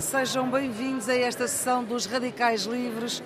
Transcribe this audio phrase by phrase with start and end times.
[0.00, 3.20] Sejam bem-vindos a esta sessão dos Radicais Livres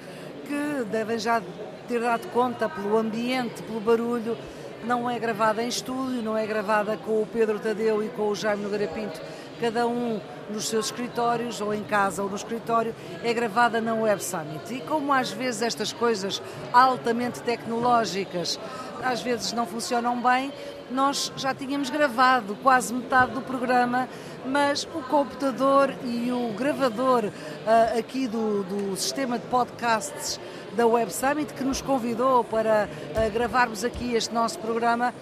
[0.46, 1.42] que devem já
[1.86, 4.38] ter dado conta pelo ambiente, pelo barulho.
[4.84, 8.34] Não é gravada em estúdio, não é gravada com o Pedro Tadeu e com o
[8.34, 9.20] Jaime Nogueira Pinto,
[9.60, 10.18] cada um
[10.50, 14.74] nos seus escritórios, ou em casa ou no escritório, é gravada na Web Summit.
[14.74, 16.42] E como às vezes estas coisas
[16.72, 18.58] altamente tecnológicas
[19.02, 20.52] às vezes não funcionam bem,
[20.90, 24.08] nós já tínhamos gravado quase metade do programa,
[24.46, 30.38] mas o computador e o gravador uh, aqui do, do sistema de podcasts
[30.74, 35.14] da Web Summit, que nos convidou para uh, gravarmos aqui este nosso programa,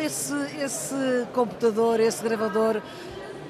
[0.00, 2.80] esse, esse computador, esse gravador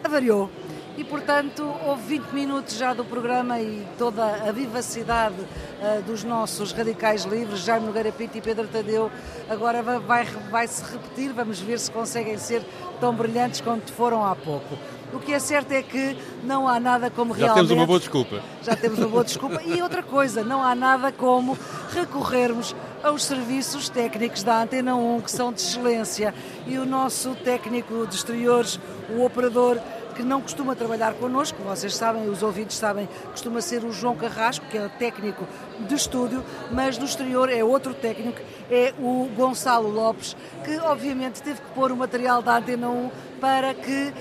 [0.02, 0.50] avariou
[0.96, 6.72] e, portanto, houve 20 minutos já do programa e toda a vivacidade uh, dos nossos
[6.72, 9.10] radicais livres, Jaime Nogueira Pinto e Pedro Tadeu,
[9.48, 12.62] agora vai, vai se repetir, vamos ver se conseguem ser
[13.00, 14.76] tão brilhantes quanto foram há pouco.
[15.12, 17.62] O que é certo é que não há nada como já realmente...
[17.62, 18.42] Já temos uma boa desculpa.
[18.62, 19.62] Já temos uma boa desculpa.
[19.64, 21.58] E outra coisa, não há nada como
[21.92, 26.32] recorrermos aos serviços técnicos da Antena 1, que são de excelência.
[26.66, 28.78] E o nosso técnico de exteriores,
[29.16, 29.80] o operador
[30.20, 34.66] que não costuma trabalhar connosco, vocês sabem, os ouvintes sabem, costuma ser o João Carrasco,
[34.66, 35.48] que é técnico
[35.88, 38.38] de estúdio, mas no exterior é outro técnico,
[38.70, 43.10] é o Gonçalo Lopes, que obviamente teve que pôr o material da Antena 1
[43.40, 44.12] para que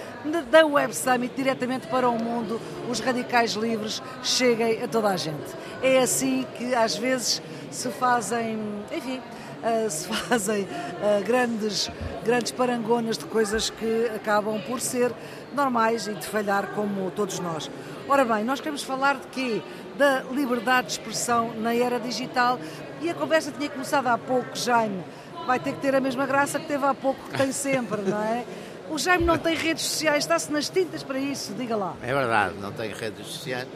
[0.49, 5.53] da Web Summit diretamente para o mundo os radicais livres cheguem a toda a gente.
[5.83, 8.57] É assim que às vezes se fazem,
[8.89, 9.21] enfim,
[9.63, 11.89] uh, se fazem uh, grandes,
[12.23, 15.11] grandes parangonas de coisas que acabam por ser
[15.53, 17.69] normais e de falhar como todos nós.
[18.07, 19.61] Ora bem, nós queremos falar de quê?
[19.97, 22.59] Da liberdade de expressão na era digital
[23.01, 25.03] e a conversa tinha começado há pouco, Jaime.
[25.45, 28.21] Vai ter que ter a mesma graça que teve há pouco, que tem sempre, não
[28.21, 28.45] é?
[28.89, 31.95] O Jaime não tem redes sociais, está-se nas tintas para isso, diga lá.
[32.01, 33.67] É verdade, não tem redes sociais,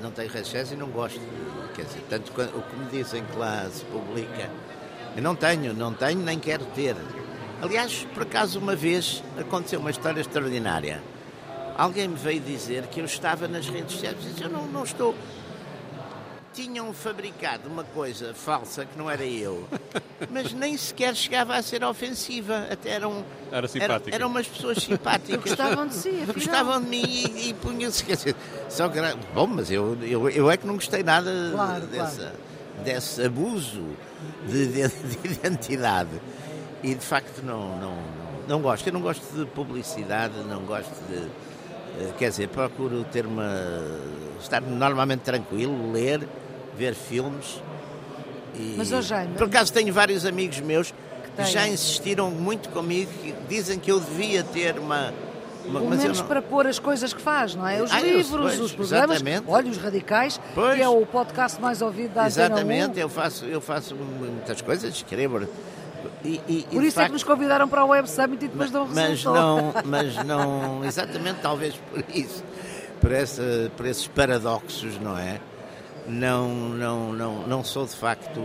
[0.00, 1.20] não tem redes sociais e não gosto.
[1.74, 4.50] Quer dizer, tanto o que me dizem que lá se publica,
[5.16, 6.96] eu não tenho, não tenho nem quero ter.
[7.62, 11.02] Aliás, por acaso, uma vez aconteceu uma história extraordinária.
[11.76, 14.16] Alguém me veio dizer que eu estava nas redes sociais.
[14.20, 15.14] Eu disse, eu não, não estou.
[16.54, 19.66] Tinham fabricado uma coisa falsa que não era eu,
[20.30, 22.68] mas nem sequer chegava a ser ofensiva.
[22.70, 23.24] Até eram.
[23.50, 23.68] Era.
[23.74, 25.42] Eram, eram umas pessoas simpáticas.
[25.42, 26.34] Gostavam de si, afinal.
[26.34, 28.04] Gostavam de mim e, e punham-se.
[28.68, 29.00] Só que,
[29.34, 32.36] bom, mas eu, eu, eu é que não gostei nada claro, dessa, claro.
[32.84, 33.84] desse abuso
[34.46, 36.20] de, de, de identidade.
[36.84, 37.98] E de facto não, não,
[38.46, 38.86] não gosto.
[38.86, 41.16] Eu não gosto de publicidade, não gosto de.
[41.98, 43.50] Eh, quer dizer, procuro ter uma.
[44.40, 46.28] estar normalmente tranquilo, ler,
[46.76, 47.62] ver filmes.
[48.54, 52.68] E, Mas hoje Jaime, Por acaso tenho vários amigos meus que, que já insistiram muito
[52.68, 55.12] comigo, que dizem que eu devia ter uma.
[55.66, 56.26] uma Pelo menos não...
[56.26, 57.82] para pôr as coisas que faz, não é?
[57.82, 59.44] Os ah, livros, pois, os programas, exatamente.
[59.48, 63.60] olha os radicais, pois, que é o podcast mais ouvido da Exatamente, eu faço, eu
[63.60, 65.46] faço muitas coisas, escrevo
[66.24, 68.70] e, e, por isso facto, é que nos convidaram para o Web Summit e depois
[68.70, 69.04] não resultou.
[69.04, 72.42] Mas não, mas não, exatamente talvez por isso,
[73.00, 75.40] por, essa, por esses paradoxos, não é?
[76.06, 78.40] Não, não, não, não sou de facto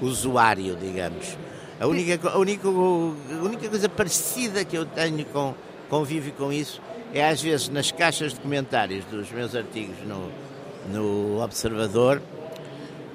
[0.00, 1.36] usuário, digamos.
[1.80, 5.54] A única, a única, a única coisa parecida que eu tenho com
[5.88, 6.80] convívio com isso
[7.12, 10.30] é às vezes nas caixas de comentários dos meus artigos no,
[10.92, 12.20] no Observador.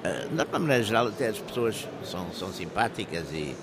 [0.02, 3.56] Eh, de uma maneira geral, até as pessoas são, são simpáticas e,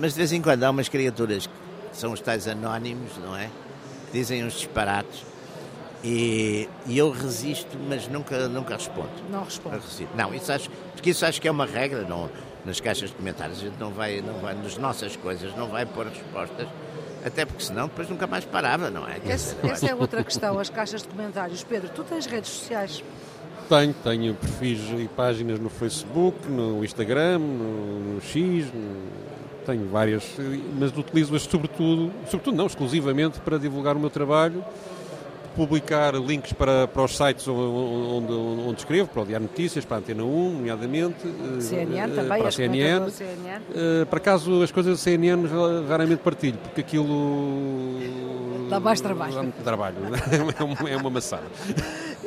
[0.00, 1.52] mas de vez em quando há umas criaturas que
[1.92, 3.50] são os tais anónimos, não é?
[4.06, 5.27] Que dizem uns disparates
[6.02, 9.10] e, e eu resisto, mas nunca, nunca respondo.
[9.30, 9.80] Não respondo.
[10.14, 12.30] Não, isso acho, porque isso acho que é uma regra não,
[12.64, 13.58] nas caixas de comentários.
[13.58, 16.68] A gente não vai, não vai, nas nossas coisas, não vai pôr respostas.
[17.24, 19.20] Até porque senão depois nunca mais parava, não é?
[19.26, 21.64] Essa, essa é outra questão, as caixas de comentários.
[21.64, 23.02] Pedro, tu tens redes sociais?
[23.68, 29.28] Tenho, tenho perfis e páginas no Facebook, no Instagram, no, no X, no
[29.68, 30.24] tenho várias,
[30.78, 34.64] mas utilizo-as sobretudo, sobretudo não, exclusivamente para divulgar o meu trabalho,
[35.58, 39.96] publicar links para, para os sites onde, onde, onde escrevo, para o Diário Notícias, para
[39.96, 41.16] a Antena 1, nomeadamente.
[41.60, 43.10] CNN uh, também, para a CNN.
[43.10, 43.64] CNN.
[43.68, 45.48] Uh, por acaso as coisas da CNN
[45.88, 47.98] raramente partilho, porque aquilo...
[48.70, 49.34] Dá mais trabalho.
[49.34, 49.96] Dá muito trabalho,
[50.88, 51.46] é uma maçada.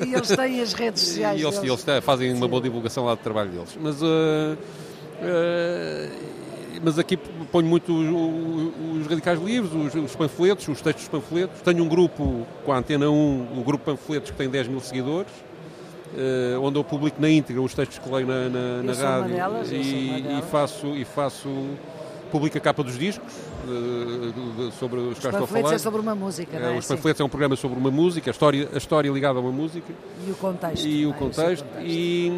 [0.06, 3.22] E eles têm as redes sociais E eles, eles fazem uma boa divulgação lá do
[3.22, 3.78] trabalho deles.
[3.80, 4.02] Mas...
[4.02, 4.58] Uh,
[6.84, 11.62] mas aqui ponho muito os, os radicais livres, os, os, panfletos, os textos dos panfletos.
[11.62, 15.32] Tenho um grupo com a Antena 1, o grupo Panfletos, que tem 10 mil seguidores.
[16.12, 19.72] Uh, onde eu publico na íntegra os textos que leio na, na, na rádio delas,
[19.72, 21.48] e, e, faço e faço
[22.30, 23.34] publico a capa dos discos
[23.66, 25.74] de, de, de, sobre os, os quais estou a falar.
[25.74, 26.78] é sobre uma música, não é?
[26.78, 29.54] Os panfletos é um programa sobre uma música, a história, a história ligada a uma
[29.54, 29.94] música.
[30.28, 30.86] E o contexto.
[30.86, 31.14] E o é?
[31.14, 31.64] contexto.
[31.64, 31.88] contexto.
[31.88, 32.30] E,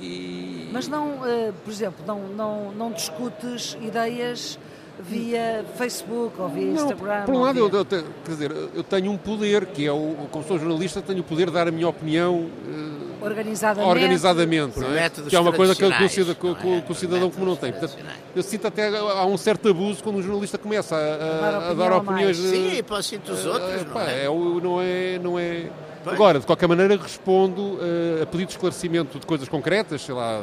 [0.00, 0.68] e...
[0.72, 4.58] Mas não, uh, por exemplo, não, não, não discutes ideias
[4.98, 7.24] via Facebook ou via não, Instagram?
[7.24, 7.62] Por um lado, via...
[7.62, 11.20] eu, eu, quer dizer, eu tenho um poder, que é o, como sou jornalista, tenho
[11.20, 15.10] o poder de dar a minha opinião uh, organizadamente, organizadamente não é?
[15.10, 17.72] que é uma coisa que, que, o, cidadão, que, que o cidadão comum não tem.
[17.72, 17.96] Portanto,
[18.34, 21.92] eu sinto até há um certo abuso quando um jornalista começa a, a, a dar
[21.92, 22.36] opiniões.
[22.36, 23.82] Sim, para os dos outros.
[23.82, 24.24] Uh, não, é?
[24.24, 25.18] É, não é?
[25.18, 25.70] Não é
[26.06, 30.40] Agora, de qualquer maneira, respondo uh, a pedido de esclarecimento de coisas concretas, sei lá,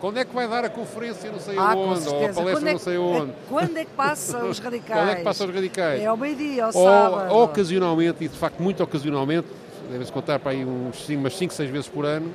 [0.00, 2.72] quando é que vai dar a conferência não sei ah, onde, ou a palestra é
[2.72, 3.32] não sei onde.
[3.48, 4.98] Quando é que passam os radicais?
[5.00, 6.00] quando é que passam os radicais?
[6.00, 7.34] É ao meio-dia, ao ou, sábado.
[7.34, 9.48] Ocasionalmente, e de facto muito ocasionalmente,
[9.90, 12.32] deve-se contar para aí uns, umas 5, 6 vezes por ano,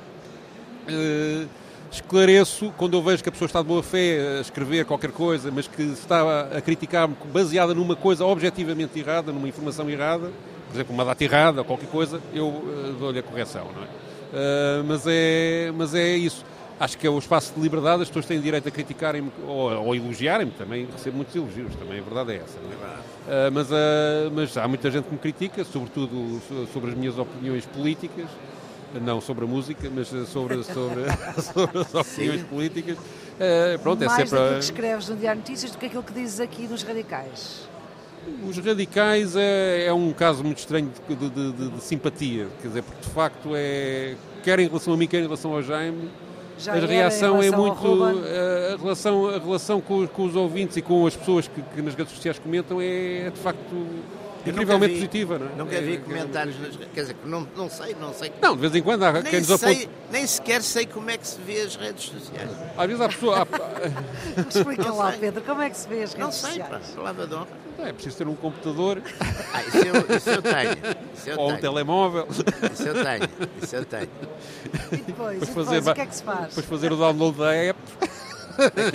[0.88, 1.48] uh,
[1.90, 5.50] esclareço quando eu vejo que a pessoa está de boa fé a escrever qualquer coisa,
[5.50, 10.30] mas que está a criticar-me baseada numa coisa objetivamente errada, numa informação errada,
[10.74, 13.86] por exemplo, uma data errada ou qualquer coisa, eu uh, dou-lhe a correção, não é?
[13.86, 15.72] Uh, mas é?
[15.72, 16.44] Mas é isso.
[16.80, 19.94] Acho que é o espaço de liberdade, as pessoas têm direito a criticarem-me ou, ou
[19.94, 22.58] elogiarem-me, também recebo muitos elogios, também a verdade é essa.
[22.58, 23.48] É?
[23.48, 23.68] Uh, mas,
[24.32, 26.42] mas há muita gente que me critica, sobretudo
[26.72, 28.26] sobre as minhas opiniões políticas,
[29.00, 31.04] não sobre a música, mas sobre, sobre,
[31.40, 32.46] sobre as opiniões Sim.
[32.48, 32.98] políticas.
[32.98, 34.40] Uh, pronto, Mais é sempre.
[34.40, 37.72] Mais que escreves no Diário Notícias do que aquilo que dizes aqui nos radicais.
[38.48, 42.82] Os radicais é, é um caso muito estranho de, de, de, de, simpatia, quer dizer,
[42.82, 46.10] porque de facto é, quer em relação a mim, quer em relação ao Jaime,
[46.58, 48.04] Já a reação é muito.
[48.04, 51.82] A, a, relação, a relação com, com, os ouvintes e com as pessoas que, que
[51.82, 53.74] nas redes sociais comentam é, é de facto
[54.46, 55.54] incrivelmente vi, positiva, não é?
[55.56, 58.32] Nunca vi é, comentários, nas, quer dizer, não, não sei, não sei.
[58.40, 59.88] Não, de vez em quando há nem quem nos aponte.
[60.10, 62.50] Nem sequer sei como é que se vê as redes sociais.
[62.76, 63.38] Às vezes há pessoas.
[63.38, 63.46] Há...
[64.58, 66.72] Explica lá, Pedro, como é que se vê as redes não sei, sociais?
[66.72, 67.63] Não sei, palavra de honra.
[67.84, 69.02] É preciso ter um computador.
[69.52, 70.96] Ah, isso eu, isso eu tenho.
[71.14, 71.58] Isso eu Ou tenho.
[71.58, 72.28] um telemóvel.
[72.30, 73.48] Isso eu tenho.
[73.62, 74.08] Isso eu tenho.
[74.92, 76.48] E depois, depois, fazer, o que é que se faz?
[76.48, 77.78] Depois fazer o download da app.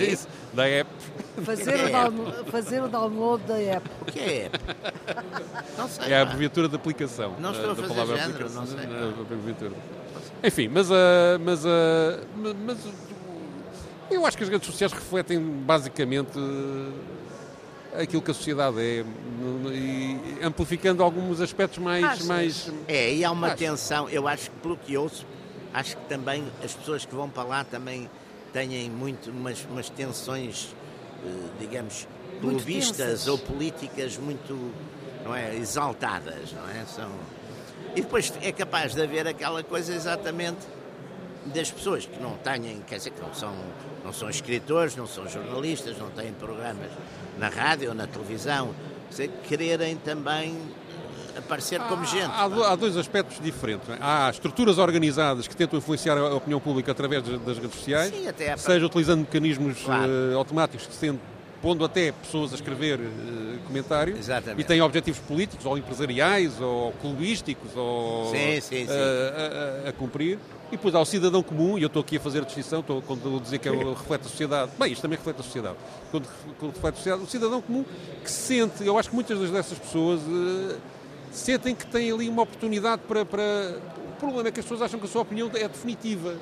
[0.00, 0.90] Isso, da app.
[1.44, 3.88] Fazer, o download, fazer o download da app.
[4.00, 4.58] O que é app?
[5.78, 6.12] Não sei.
[6.12, 7.34] É a abreviatura da aplicação.
[7.38, 8.64] Não estou a da fazer palavra género, aplicação.
[8.64, 9.22] não sei.
[9.22, 9.72] abreviatura.
[10.42, 10.94] Enfim, mas, uh,
[11.44, 11.68] mas, uh,
[12.64, 12.92] mas uh,
[14.10, 16.38] eu acho que as redes sociais refletem basicamente
[17.94, 19.04] aquilo que a sociedade é
[19.72, 22.04] e amplificando alguns aspectos mais.
[22.04, 22.26] Achas?
[22.26, 23.56] mais É, e há uma acho.
[23.56, 25.26] tensão, eu acho que pelo que ouço,
[25.72, 28.08] acho que também as pessoas que vão para lá também
[28.52, 30.74] têm muito umas, umas tensões,
[31.58, 32.06] digamos,
[32.40, 34.72] clubistas ou políticas muito
[35.24, 36.84] não é, exaltadas, não é?
[36.86, 37.10] São...
[37.94, 40.58] E depois é capaz de haver aquela coisa exatamente
[41.46, 43.54] das pessoas que não têm, quer dizer, que não são,
[44.04, 46.90] não são escritores, não são jornalistas, não têm programas
[47.38, 48.74] na rádio ou na televisão,
[49.10, 50.56] sei, quererem também
[51.36, 52.30] aparecer como gente.
[52.30, 53.88] Há, há, dois aspectos diferentes.
[53.88, 53.98] É?
[54.00, 58.26] Há estruturas organizadas que tentam influenciar a opinião pública através das redes sociais, Sim,
[58.56, 60.10] seja utilizando mecanismos claro.
[60.10, 61.00] uh, automáticos que se
[61.62, 64.60] pondo até pessoas a escrever uh, comentários Exatamente.
[64.60, 68.92] e têm objetivos políticos ou empresariais ou clubísticos ou sim, sim, sim.
[68.92, 70.38] Uh, a, a, a, cumprir.
[70.68, 73.02] E depois há o cidadão comum, e eu estou aqui a fazer a distinção, estou,
[73.02, 75.76] quando eu dizer que é, reflete a sociedade, bem, isto também reflete a sociedade,
[76.12, 76.28] quando,
[76.60, 77.84] quando reflete a sociedade, o cidadão comum
[78.22, 80.76] que se sente, eu acho que muitas dessas pessoas uh,
[81.32, 83.42] sentem que têm ali uma oportunidade para, para...
[84.12, 86.36] O problema é que as pessoas acham que a sua opinião é definitiva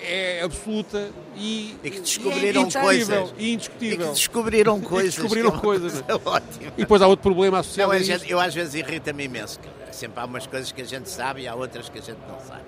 [0.00, 4.06] é absoluta e, e que descobriram e é coisas e indiscutível.
[4.06, 5.14] E que descobriram coisas.
[5.14, 6.04] E descobriram que é coisas.
[6.24, 6.72] Ótimo.
[6.76, 9.58] E depois há outro problema associado não, a gente, Eu às vezes irrita-me imenso.
[9.92, 12.40] Sempre há umas coisas que a gente sabe e há outras que a gente não
[12.40, 12.62] sabe.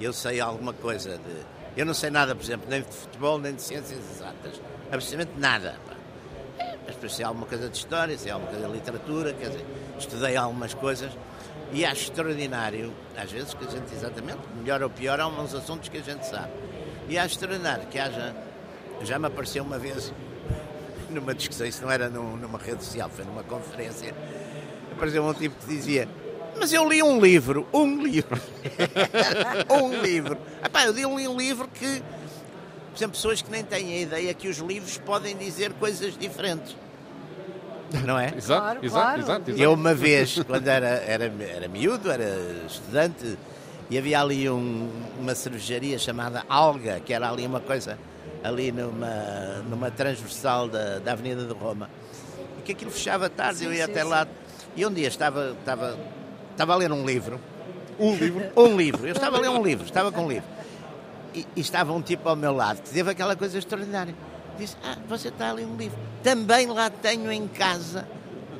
[0.00, 1.80] Eu sei alguma coisa de.
[1.80, 4.60] Eu não sei nada, por exemplo, nem de futebol, nem de ciências exatas.
[4.90, 5.76] Absolutamente nada.
[6.58, 9.64] É, mas depois sei alguma coisa de história, sei alguma coisa de literatura, quer dizer,
[9.98, 11.10] estudei algumas coisas.
[11.72, 15.88] E acho extraordinário, às vezes, que a gente, exatamente, melhor ou pior, há uns assuntos
[15.88, 16.50] que a gente sabe.
[17.08, 18.34] E acho extraordinário que haja.
[19.02, 20.12] Já me apareceu uma vez
[21.10, 24.14] numa discussão, isso não era num, numa rede social, foi numa conferência.
[24.92, 26.08] Apareceu um tipo que dizia:
[26.58, 28.40] Mas eu li um livro, um livro.
[29.70, 30.38] um livro.
[30.64, 32.02] Epá, eu li um livro que.
[32.90, 36.76] Por exemplo, pessoas que nem têm a ideia que os livros podem dizer coisas diferentes.
[38.04, 38.34] Não é?
[38.36, 39.20] exato, Claro, exato, claro.
[39.20, 39.62] exato, exato.
[39.62, 42.24] Eu uma vez, quando era, era, era miúdo, era
[42.66, 43.38] estudante,
[43.92, 44.88] e havia ali um,
[45.20, 47.98] uma cervejaria chamada Alga, que era ali uma coisa,
[48.42, 51.90] ali numa, numa transversal da, da Avenida de Roma.
[52.58, 54.08] E que aquilo fechava tarde, Sim, eu ia sim, até sim.
[54.08, 54.26] lá.
[54.74, 55.98] E um dia estava, estava,
[56.52, 57.38] estava a ler um livro.
[57.98, 58.50] Um livro.
[58.56, 59.06] Um livro.
[59.06, 60.48] Eu estava a ler um livro, estava com um livro.
[61.34, 64.14] E, e estava um tipo ao meu lado que teve aquela coisa extraordinária.
[64.56, 65.98] disse: Ah, você está ali um livro.
[66.22, 68.08] Também lá tenho em casa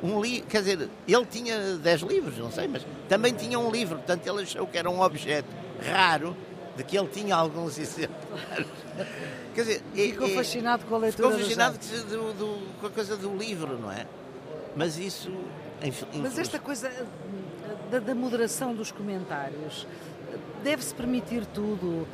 [0.03, 0.47] um livro.
[0.47, 3.95] Quer dizer, ele tinha 10 livros, não sei, mas também tinha um livro.
[3.97, 5.47] Portanto, ele achou que era um objeto
[5.81, 6.35] raro
[6.75, 8.67] de que ele tinha alguns exemplares.
[9.55, 11.29] Quer dizer, ficou e, fascinado com a leitura.
[11.29, 11.77] Ficou fascinado
[12.09, 14.05] do, do, com a coisa do livro, não é?
[14.75, 15.31] Mas isso.
[16.15, 16.89] Mas esta coisa
[17.91, 19.85] da, da moderação dos comentários
[20.63, 22.07] deve-se permitir tudo.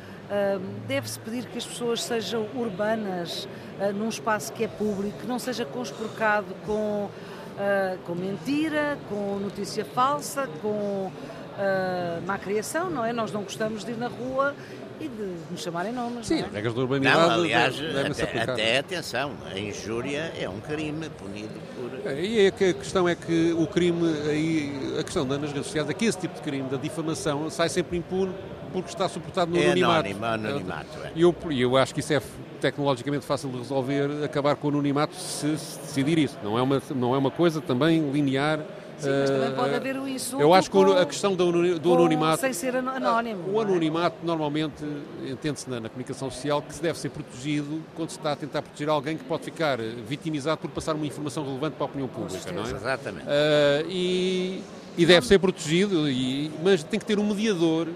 [0.86, 3.48] Deve-se pedir que as pessoas sejam urbanas
[3.80, 7.10] uh, num espaço que é público, que não seja conspurcado com,
[7.60, 13.12] uh, com mentira, com notícia falsa, com uh, má criação, não é?
[13.12, 14.54] Nós não gostamos de ir na rua
[14.98, 16.26] e de nos chamarem nomes.
[16.26, 16.50] Sim, não é?
[16.52, 17.18] regras da urbanidade.
[17.18, 22.10] Não, aliás, até, até, atenção, a injúria é um crime punido por.
[22.10, 25.94] É, e a questão é que o crime, aí, a questão das redes sociais é
[25.94, 28.34] que esse tipo de crime, da difamação, sai sempre impune
[28.72, 30.08] porque está suportado no é anonimato.
[30.08, 31.12] Anónimo, anonimato é.
[31.14, 32.20] E eu, eu acho que isso é
[32.60, 36.38] tecnologicamente fácil de resolver, acabar com o anonimato se, se decidir isso.
[36.42, 38.60] Não é, uma, não é uma coisa também linear
[39.00, 40.42] Sim, mas também pode haver o insulto.
[40.42, 42.40] Eu acho que com, a questão do, do anonimato.
[42.40, 43.50] Sem ser anónimo.
[43.50, 43.64] O é?
[43.64, 44.26] anonimato, é?
[44.26, 44.84] normalmente,
[45.26, 48.62] entende-se na, na, comunicação social que se deve ser protegido quando se está a tentar
[48.62, 52.52] proteger alguém que pode ficar vitimizado por passar uma informação relevante para a opinião pública,
[52.52, 52.70] não é?
[52.70, 53.24] Exatamente.
[53.24, 54.62] Uh, e,
[54.98, 57.88] e deve ser protegido, e, mas tem que ter um mediador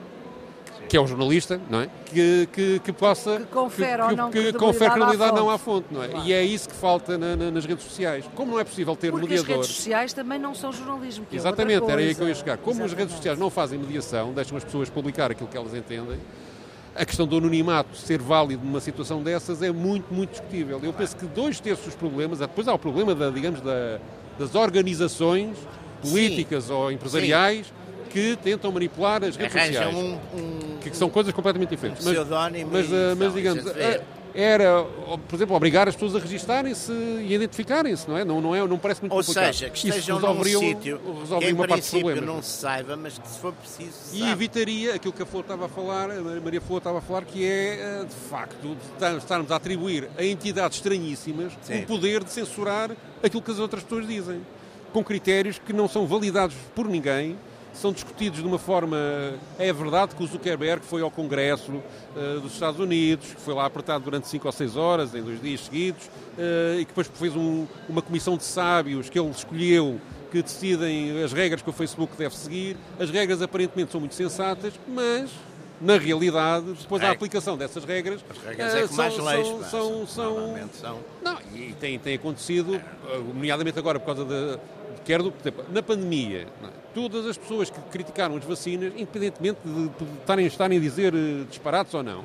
[0.94, 1.88] que é o jornalista, não é?
[2.06, 3.40] Que, que, que possa.
[3.40, 6.06] Que confere que, ou não que, confere credibilidade não à fonte, não é?
[6.06, 6.24] Claro.
[6.24, 8.24] E é isso que falta na, na, nas redes sociais.
[8.32, 9.54] Como não é possível ter Porque mediador.
[9.54, 11.26] As redes sociais também não são jornalismo.
[11.32, 12.58] É Exatamente, era aí que eu ia chegar.
[12.58, 12.92] Como Exatamente.
[12.92, 16.16] as redes sociais não fazem mediação, deixam as pessoas publicar aquilo que elas entendem.
[16.94, 20.78] A questão do anonimato ser válido numa situação dessas é muito, muito discutível.
[20.80, 23.98] Eu penso que dois terços dos problemas, depois há o problema da, digamos, da,
[24.38, 25.56] das organizações
[26.00, 26.72] políticas Sim.
[26.72, 27.66] ou empresariais.
[27.66, 27.83] Sim
[28.14, 30.20] que tentam manipular as redes Arranjam sociais.
[30.32, 32.06] Um, um, que são coisas completamente diferentes.
[32.06, 32.12] Um
[32.70, 33.64] mas, mas, mas digamos,
[34.32, 34.84] era,
[35.28, 38.24] por exemplo, obrigar as pessoas a registarem-se e identificarem-se, não é?
[38.24, 39.52] Não, não, é, não parece muito Ou complicado.
[39.52, 41.00] seja, que estejam num sítio
[41.40, 44.30] que em princípio não se saiba, mas que se for preciso se E sabe.
[44.30, 47.44] evitaria aquilo que a Flor estava a falar, a Maria Flor estava a falar, que
[47.44, 48.76] é, eh, de facto,
[49.18, 51.82] estarmos a atribuir a entidades estranhíssimas Sim.
[51.82, 52.92] o poder de censurar
[53.24, 54.40] aquilo que as outras pessoas dizem,
[54.92, 57.36] com critérios que não são validados por ninguém,
[57.74, 58.96] são discutidos de uma forma.
[59.58, 63.66] É verdade que o Zuckerberg foi ao Congresso uh, dos Estados Unidos, que foi lá
[63.66, 67.36] apertado durante 5 ou 6 horas, em dois dias seguidos, uh, e que depois fez
[67.36, 70.00] um, uma comissão de sábios que ele escolheu
[70.30, 72.76] que decidem as regras que o Facebook deve seguir.
[72.98, 75.30] As regras aparentemente são muito sensatas, mas
[75.80, 78.24] na realidade, depois da aplicação dessas regras.
[78.28, 82.80] As regras é que mais leis, são, são, são, são, Não, e tem, tem acontecido,
[83.32, 84.58] nomeadamente agora por causa da.
[85.04, 85.32] Quer do,
[85.70, 86.46] na pandemia,
[86.94, 91.92] todas as pessoas que criticaram as vacinas, independentemente de, estarem, estarem a dizer uh, disparates
[91.92, 92.24] ou não,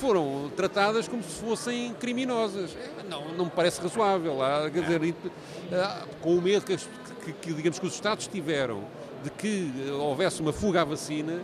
[0.00, 2.76] foram tratadas como se fossem criminosas.
[2.76, 4.42] É, não, não me parece razoável.
[4.42, 8.84] Há, quer dizer, uh, com o medo que, que, que, digamos, que os Estados tiveram
[9.22, 11.40] de que houvesse uma fuga à vacina,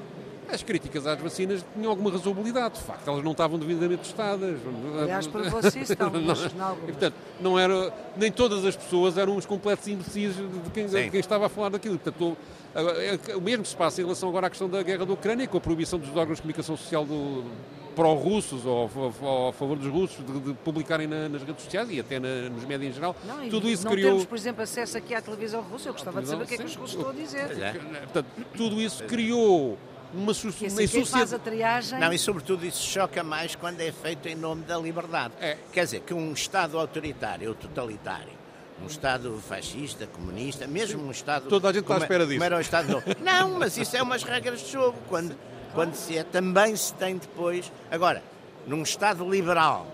[0.53, 2.75] as críticas às vacinas tinham alguma razoabilidade.
[2.75, 4.59] De facto, elas não estavam devidamente testadas.
[5.01, 9.47] Aliás, para vocês estão, não, e, portanto, não era, nem todas as pessoas eram os
[9.47, 11.99] completos imbecis de quem, de quem estava a falar daquilo.
[11.99, 12.37] Portanto,
[13.37, 15.61] o mesmo se passa em relação agora à questão da guerra da Ucrânia, com a
[15.61, 17.45] proibição dos órgãos de comunicação social do,
[17.95, 22.01] pró-russos ou, ou, a favor dos russos de, de publicarem na, nas redes sociais e
[22.01, 23.17] até na, nos médias em geral.
[23.25, 24.11] Não, tudo isso não criou...
[24.11, 25.89] temos, por exemplo, acesso aqui à televisão russa.
[25.89, 27.61] Eu gostava de saber o que é que os russos estão a dizer.
[27.61, 27.73] É.
[27.73, 28.27] Portanto,
[28.57, 29.79] tudo isso criou
[30.13, 31.99] uma, assim, uma faz a triagem...
[31.99, 35.35] Não, e sobretudo isso choca mais quando é feito em nome da liberdade.
[35.41, 35.57] É.
[35.73, 38.42] Quer dizer, que um Estado autoritário ou totalitário
[38.83, 41.49] um Estado fascista, comunista, mesmo um Estado.
[41.49, 42.39] Toda a gente está à espera disso.
[42.39, 44.99] Como era o Estado Não, mas isso é umas regras de jogo.
[45.09, 45.37] Quando,
[45.75, 47.71] quando se é, também se tem depois.
[47.91, 48.23] Agora,
[48.67, 49.87] num Estado liberal,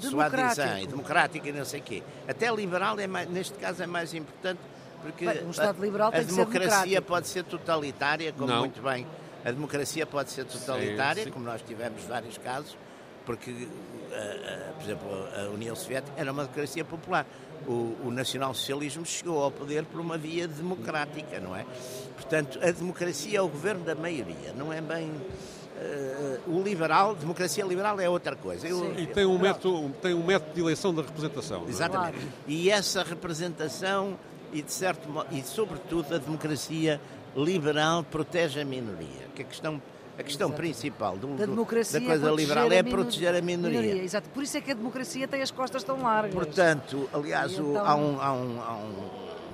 [0.00, 2.02] democrático, democrático e não sei o quê.
[2.28, 4.60] Até liberal, é mais, neste caso, é mais importante
[5.02, 8.60] porque bem, um Estado liberal a, a democracia ser pode ser totalitária, como não.
[8.60, 9.06] muito bem.
[9.44, 11.32] A democracia pode ser totalitária, sim, sim.
[11.32, 12.76] como nós tivemos vários casos,
[13.24, 17.26] porque, uh, uh, por exemplo, a União Soviética era uma democracia popular
[17.66, 21.64] o, o nacionalsocialismo chegou ao poder por uma via democrática, não é?
[22.14, 25.10] Portanto, a democracia é o governo da maioria, não é bem.
[25.10, 28.68] Uh, o liberal, democracia liberal é outra coisa.
[28.68, 31.64] Eu, e tem um, método, tem um método de eleição da representação.
[31.66, 31.70] É?
[31.70, 32.18] Exatamente.
[32.18, 32.32] Claro.
[32.46, 34.18] E essa representação
[34.52, 37.00] e, de certo e, sobretudo, a democracia
[37.36, 39.80] liberal protege a minoria, que a questão
[40.20, 40.62] a questão Exato.
[40.62, 43.80] principal do, da, democracia da coisa é liberal é proteger a minoria.
[43.80, 44.02] minoria.
[44.02, 46.34] Exato, por isso é que a democracia tem as costas tão largas.
[46.34, 47.72] Portanto, aliás, então...
[47.72, 49.10] o, há, um, há, um, há um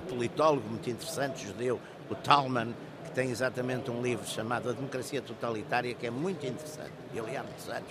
[0.09, 2.73] politólogo muito interessante, judeu, o Talman,
[3.05, 6.91] que tem exatamente um livro chamado A Democracia Totalitária, que é muito interessante.
[7.13, 7.89] Ele há muitos anos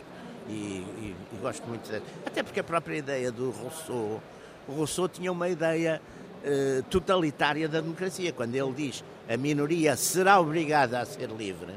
[0.48, 2.04] e, e, e gosto muito dele.
[2.24, 4.22] Até porque a própria ideia do Rousseau,
[4.68, 6.00] o Rousseau tinha uma ideia
[6.44, 11.74] eh, totalitária da democracia, quando ele diz a minoria será obrigada a ser livre,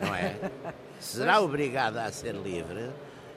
[0.00, 0.36] não é?
[1.00, 2.90] será obrigada a ser livre,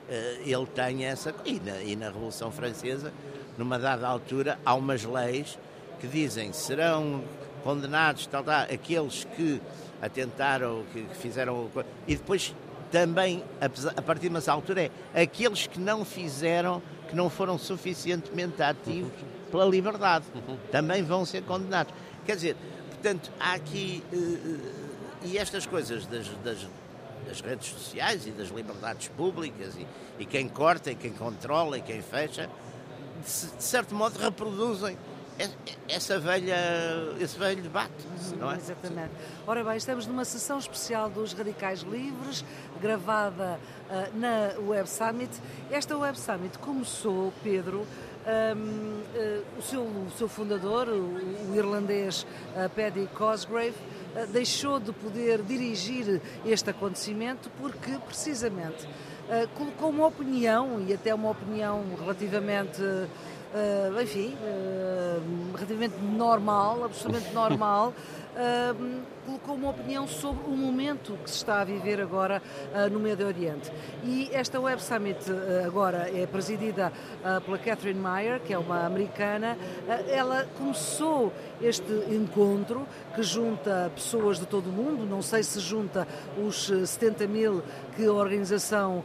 [0.08, 1.34] eh, ele tem essa.
[1.44, 3.12] E na, e na Revolução Francesa,
[3.56, 5.58] numa dada altura, há umas leis
[6.00, 7.22] que dizem serão
[7.62, 9.60] condenados tal, tal, aqueles que
[10.00, 11.70] atentaram, que, fizeram.
[12.06, 12.54] E depois
[12.90, 18.62] também, a partir de uma altura, é aqueles que não fizeram, que não foram suficientemente
[18.62, 19.12] ativos
[19.50, 20.56] pela liberdade, uhum.
[20.70, 21.92] também vão ser condenados.
[22.24, 22.56] Quer dizer,
[22.90, 24.02] portanto, há aqui.
[24.12, 24.79] Uh,
[25.22, 26.58] e estas coisas das, das,
[27.26, 29.86] das, redes sociais e das liberdades públicas, e,
[30.18, 32.48] e, quem corta, e quem controla, e quem fecha,
[33.24, 34.96] de, de certo modo reproduzem
[35.88, 36.56] essa velha,
[37.18, 37.92] esse velho debate,
[38.38, 38.56] não é?
[38.56, 39.10] Exatamente.
[39.46, 42.44] Ora bem, estamos numa sessão especial dos Radicais Livres,
[42.80, 43.58] gravada
[43.88, 45.30] uh, na Web Summit.
[45.70, 47.86] Esta Web Summit começou, Pedro,
[48.26, 53.74] um, uh, o, seu, o seu fundador, o, o irlandês uh, Paddy Cosgrave,
[54.32, 58.88] deixou de poder dirigir este acontecimento porque, precisamente,
[59.56, 62.82] colocou uma opinião, e até uma opinião relativamente.
[63.52, 67.92] Uh, enfim, uh, relativamente normal, absolutamente normal,
[68.36, 72.42] uh, colocou uma opinião sobre o momento que se está a viver agora
[72.74, 73.70] uh, no Médio Oriente.
[74.04, 76.92] E esta Web Summit uh, agora é presidida
[77.24, 79.56] uh, pela Catherine Meyer, que é uma americana.
[80.08, 86.08] ela começou este encontro que junta pessoas de todo o mundo, não sei se junta
[86.38, 87.62] os 70 mil
[87.96, 89.04] que a organização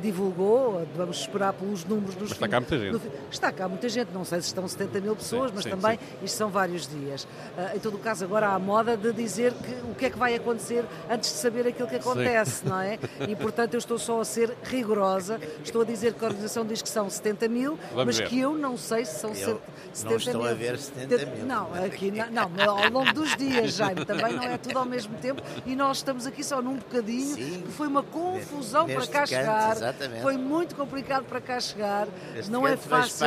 [0.00, 2.30] divulgou, vamos esperar pelos números dos...
[2.30, 3.10] Mas está cá muita gente.
[3.30, 5.98] está cá muita gente, não sei se estão 70 mil pessoas, sim, mas sim, também
[5.98, 6.24] sim.
[6.24, 7.28] isto são vários dias.
[7.74, 10.10] em todo o caso, agora há a moda de dizer dizer que, o que é
[10.10, 12.68] que vai acontecer antes de saber aquilo que acontece, Sim.
[12.68, 12.98] não é?
[13.28, 16.80] E portanto eu estou só a ser rigorosa, estou a dizer que a organização diz
[16.80, 18.28] que são 70 mil, Vamos mas ver.
[18.28, 19.60] que eu não sei se são eu
[19.92, 20.50] 70 não estou mil.
[20.50, 21.46] a ver 70 mil.
[21.46, 25.14] Não, aqui não, não, ao longo dos dias, Jaime, também não é tudo ao mesmo
[25.18, 27.62] tempo e nós estamos aqui só num bocadinho, Sim.
[27.66, 30.22] que foi uma confusão para cá canto, chegar, exatamente.
[30.22, 33.26] foi muito complicado para cá chegar, este não é fácil.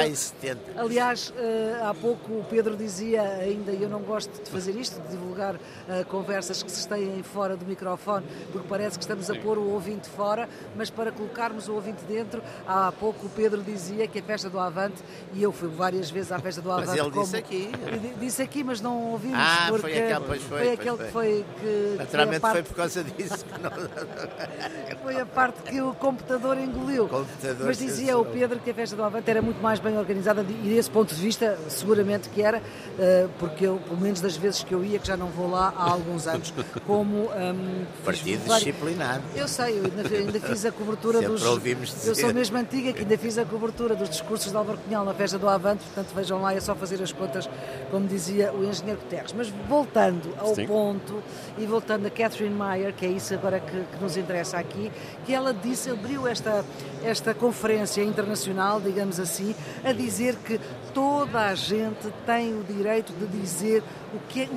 [0.78, 5.00] Aliás, uh, há pouco o Pedro dizia ainda, e eu não gosto de fazer isto,
[5.02, 5.56] de divulgar
[5.92, 9.70] uh, conversas que se têm fora do microfone, porque parece que estamos a pôr o
[9.70, 14.24] ouvinte fora, mas para colocarmos o ouvinte dentro, há pouco o Pedro dizia que a
[14.24, 16.88] festa do Avante, e eu fui várias vezes à festa do Avante.
[16.88, 17.72] Mas ele como, disse aqui.
[18.20, 19.38] Disse aqui, mas não ouvimos.
[19.38, 21.46] Ah, porque foi aquele, pois foi, foi aquele que foi.
[21.60, 23.72] Que, Naturalmente parte, foi por causa disso que não.
[25.04, 27.08] foi a parte que o computador engoliu.
[27.08, 30.42] Computador mas dizia o Pedro que a festa do Avante era muito mais bem organizada
[30.42, 32.62] e desse ponto de vista, seguramente que era,
[33.00, 35.74] eh, porque eu, pelo menos das vezes que eu ia, que já não vou lá
[35.82, 36.54] há alguns anos,
[36.86, 37.30] como.
[37.32, 39.24] Um, Partido disciplinado.
[39.36, 41.44] Eu sei, eu ainda, ainda fiz a cobertura Sempre dos.
[41.44, 42.10] Ouvimos dizer.
[42.10, 45.14] Eu sou mesmo antiga que ainda fiz a cobertura dos discursos de Álvaro Cunhal na
[45.14, 47.50] festa do Avante, portanto vejam lá, é só fazer as contas,
[47.90, 49.34] como dizia o engenheiro Guterres.
[49.34, 50.68] Mas voltando ao Sim.
[50.68, 51.24] ponto
[51.58, 54.92] e voltando a Catherine Meyer, que é isso agora que, que nos interessa aqui,
[55.26, 56.64] que ela disse, abriu esta,
[57.04, 60.60] esta conferência internacional, digamos assim, a dizer que
[60.94, 64.50] toda a gente tem o direito de dizer o que é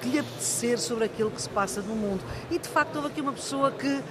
[0.00, 2.22] que lhe apetecer sobre aquilo que se passa no mundo.
[2.50, 4.02] E de facto houve aqui uma pessoa que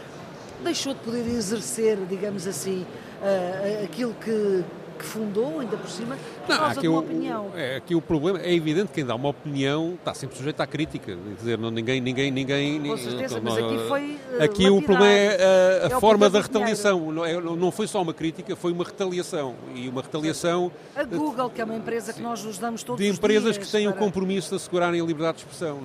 [0.63, 2.85] deixou de poder exercer, digamos assim,
[3.21, 7.51] uh, aquilo que, que fundou, ainda por cima, por não, causa de uma o, opinião.
[7.55, 10.67] É, aqui o problema é evidente que quem dá uma opinião está sempre sujeito à
[10.67, 11.15] crítica.
[11.15, 12.81] Quer dizer, não, ninguém, ninguém, ninguém.
[12.81, 14.19] Com certeza, não, mas aqui foi.
[14.37, 17.11] Uh, aqui o problema é a, a é forma da retaliação.
[17.11, 19.55] Não, é, não foi só uma crítica, foi uma retaliação.
[19.75, 20.71] E uma retaliação.
[20.95, 23.87] A Google, que é uma empresa que nós nos damos todos De empresas que têm
[23.87, 23.95] para...
[23.95, 25.79] o compromisso de assegurarem a liberdade de expressão.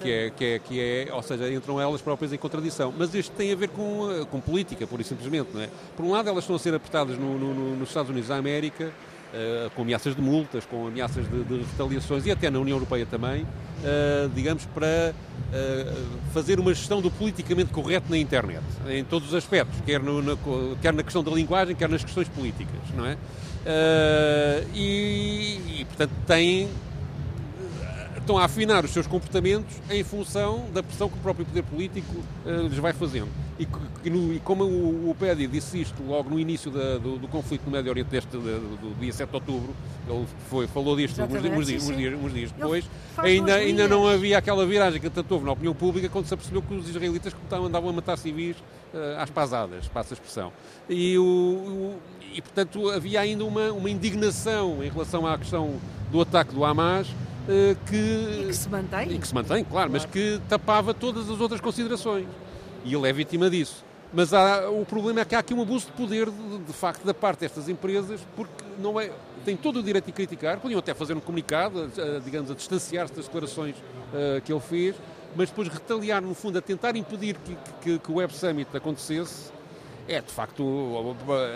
[0.00, 2.92] Que é, que, é, que é, ou seja, entram elas próprias em contradição.
[2.96, 5.48] Mas isto tem a ver com, eh, com política, pura e simplesmente.
[5.52, 5.68] Não é?
[5.96, 8.51] Por um lado, elas estão a ser apertadas no, no, nos Estados Unidos da América
[8.60, 13.06] uh, com ameaças de multas, com ameaças de, de, retaliações e até na União Europeia
[13.06, 19.28] também, uh, digamos, para uh, fazer uma gestão do politicamente correto na internet, em todos
[19.28, 20.36] os aspectos, quer, no, na,
[20.80, 23.16] quer na questão da linguagem, quer nas questões políticas, não é?
[24.74, 26.68] E, e, portanto, têm
[28.22, 32.16] estão a afinar os seus comportamentos em função da pressão que o próprio poder político
[32.46, 33.28] uh, lhes vai fazendo.
[33.58, 33.68] E,
[34.04, 37.62] e, e como o, o Pédia disse isto logo no início da, do, do, conflito
[37.66, 39.74] no Médio Oriente deste, do, do, dia 7 de outubro,
[40.08, 42.84] ele foi, falou disto uns, uns, dias, uns, dias, uns dias depois,
[43.18, 46.62] ainda, ainda não havia aquela viragem que tanto houve na opinião pública quando se apercebeu
[46.62, 48.56] que os israelitas andavam a matar civis
[48.94, 50.52] uh, às pasadas, passa a expressão.
[50.88, 51.98] E, o, o,
[52.34, 55.74] e portanto havia ainda uma, uma indignação em relação à questão
[56.10, 57.08] do ataque do Hamas,
[57.86, 59.12] que, e que se mantém.
[59.12, 62.26] E que se mantém, claro, claro, mas que tapava todas as outras considerações.
[62.84, 63.84] E ele é vítima disso.
[64.12, 67.04] Mas há, o problema é que há aqui um abuso de poder, de, de facto,
[67.04, 69.10] da parte destas empresas, porque não é,
[69.44, 73.14] têm todo o direito de criticar, podiam até fazer um comunicado, a, digamos, a distanciar-se
[73.14, 74.96] das declarações uh, que ele fez,
[75.34, 79.50] mas depois retaliar, no fundo, a tentar impedir que, que, que o Web Summit acontecesse,
[80.08, 80.64] é de facto,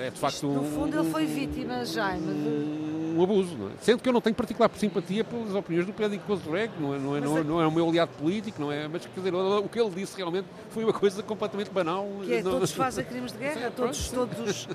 [0.01, 2.27] é de facto no fundo, um, ele foi vítima, Jaime.
[2.27, 3.73] Um, um abuso, não é?
[3.81, 7.17] Sendo que eu não tenho particular simpatia pelas opiniões do Pedro Cosreg, não é, não,
[7.17, 8.87] é, não, é, não é o meu aliado político, não é?
[8.87, 12.07] Mas quer dizer, o que ele disse realmente foi uma coisa completamente banal.
[12.23, 14.69] Que é, todos fazem crimes de guerra, todos, todos, uh,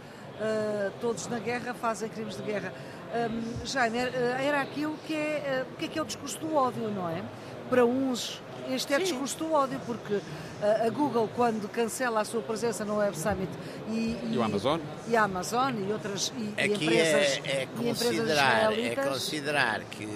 [1.00, 2.74] todos na guerra fazem crimes de guerra.
[3.14, 6.90] Um, Jaime, era aquilo que é, uh, que é que é o discurso do ódio,
[6.90, 7.22] não é?
[7.70, 9.04] Para uns este é Sim.
[9.04, 10.20] discurso do ódio, porque
[10.62, 13.52] a Google, quando cancela a sua presença no Web Summit
[13.90, 17.66] e, e, e o Amazon e a Amazon e outras e, e empresas, é, é
[17.66, 20.08] considerar, é considerar que,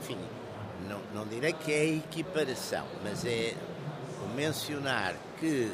[0.00, 0.18] enfim,
[0.88, 3.54] não, não direi que é equiparação, mas é
[4.34, 5.70] mencionar que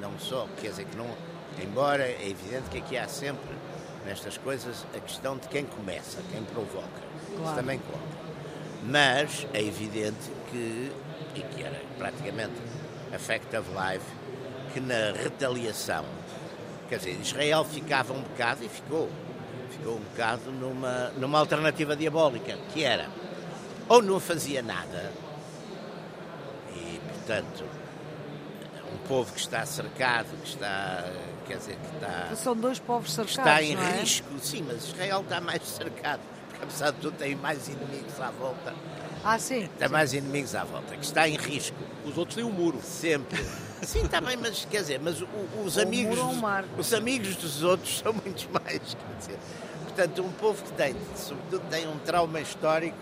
[0.00, 1.08] não só, quer dizer que não,
[1.62, 3.54] embora é evidente que aqui há sempre
[4.04, 6.86] nestas coisas a questão de quem começa, quem provoca,
[7.36, 7.44] claro.
[7.44, 8.23] isso também conta.
[8.86, 10.92] Mas é evidente que,
[11.34, 12.52] e que era praticamente
[13.14, 14.04] a fact of life,
[14.72, 16.04] que na retaliação,
[16.88, 19.08] quer dizer, Israel ficava um bocado, e ficou,
[19.70, 23.08] ficou um bocado numa, numa alternativa diabólica, que era,
[23.88, 25.12] ou não fazia nada,
[26.74, 27.64] e portanto,
[28.92, 31.10] um povo que está cercado, que está,
[31.46, 32.36] quer dizer, que está...
[32.36, 34.00] São dois povos cercados, Está em é?
[34.00, 36.33] risco, sim, mas Israel está mais cercado
[36.64, 38.74] apesar de tudo, tem mais inimigos à volta.
[39.22, 39.68] Ah, sim.
[39.78, 41.76] Tem mais inimigos à volta, que está em risco.
[42.04, 42.80] Os outros têm um muro.
[42.82, 43.42] Sempre.
[43.82, 45.28] Sim, está bem, mas quer dizer, mas o,
[45.62, 46.16] os amigos.
[46.16, 48.78] Dos, os amigos dos outros são muitos mais.
[48.78, 49.38] Quer dizer,
[49.84, 52.96] portanto, um povo que tem, sobretudo, tem um trauma histórico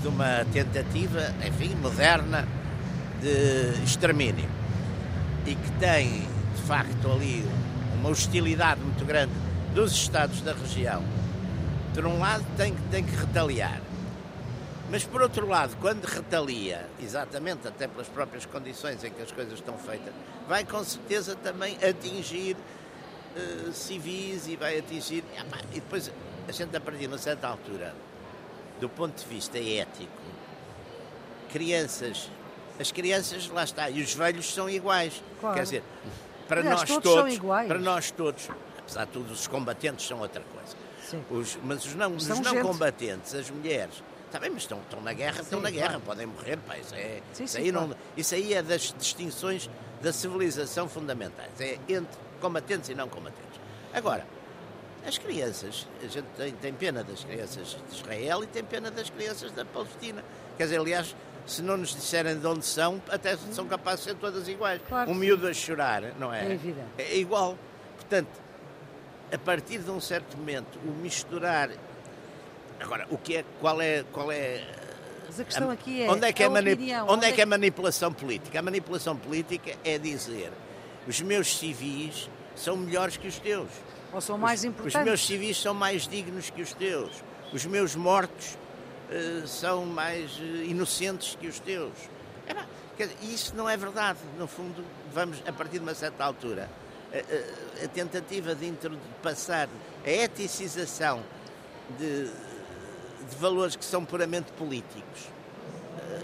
[0.00, 2.46] de uma tentativa, enfim, moderna
[3.20, 4.48] de extermínio.
[5.44, 7.44] E que tem, de facto, ali
[7.98, 9.32] uma hostilidade muito grande
[9.74, 11.02] dos Estados da região
[11.96, 13.80] por um lado tem, tem que retaliar.
[14.90, 19.54] Mas por outro lado, quando retalia, exatamente até pelas próprias condições em que as coisas
[19.54, 20.12] estão feitas,
[20.46, 25.24] vai com certeza também atingir uh, civis e vai atingir.
[25.72, 26.12] E depois
[26.46, 27.94] a gente a partir de uma certa altura,
[28.78, 30.12] do ponto de vista ético,
[31.50, 32.30] crianças,
[32.78, 35.22] as crianças lá está, e os velhos são iguais.
[35.40, 35.56] Claro.
[35.56, 35.82] Quer dizer,
[36.46, 40.42] para Aliás, nós todos, todos para nós todos, apesar de tudo, os combatentes são outra
[40.42, 40.85] coisa.
[41.30, 45.12] Os, mas os não, os não combatentes, as mulheres, está bem, mas estão, estão na
[45.12, 46.02] guerra, Sim, estão na guerra, claro.
[46.02, 47.88] podem morrer, pá, isso, é, Sim, isso, aí claro.
[47.88, 49.70] não, isso aí é das distinções
[50.02, 53.60] da civilização fundamentais, é entre combatentes e não combatentes.
[53.94, 54.26] Agora,
[55.06, 59.08] as crianças, a gente tem, tem pena das crianças de Israel e tem pena das
[59.08, 60.24] crianças da Palestina.
[60.56, 61.14] Quer dizer, aliás,
[61.46, 64.80] se não nos disserem de onde são, até são capazes de ser todas iguais.
[64.88, 66.58] Claro um miúdo a chorar, não é?
[66.98, 67.02] É.
[67.02, 67.56] É igual.
[67.94, 68.28] Portanto,
[69.32, 71.70] a partir de um certo momento, o misturar.
[72.80, 74.64] Agora, o que é, qual é, qual é
[75.26, 76.10] mas a questão a, aqui é.
[76.10, 78.58] Onde é que é, manip, onde, onde é que é manipulação política?
[78.58, 80.52] A manipulação política é dizer
[81.06, 83.68] os meus civis são melhores que os teus.
[84.12, 84.98] Ou são mais os, importantes.
[84.98, 87.10] Os meus civis são mais dignos que os teus.
[87.52, 88.56] Os meus mortos
[89.10, 91.92] uh, são mais uh, inocentes que os teus.
[92.48, 92.54] É,
[93.04, 94.18] dizer, isso não é verdade.
[94.38, 96.68] No fundo, vamos, a partir de uma certa altura,
[97.20, 99.68] a, a, tentativa de, de passar
[100.04, 101.22] a eticização
[101.98, 105.28] de, de, valores que são puramente políticos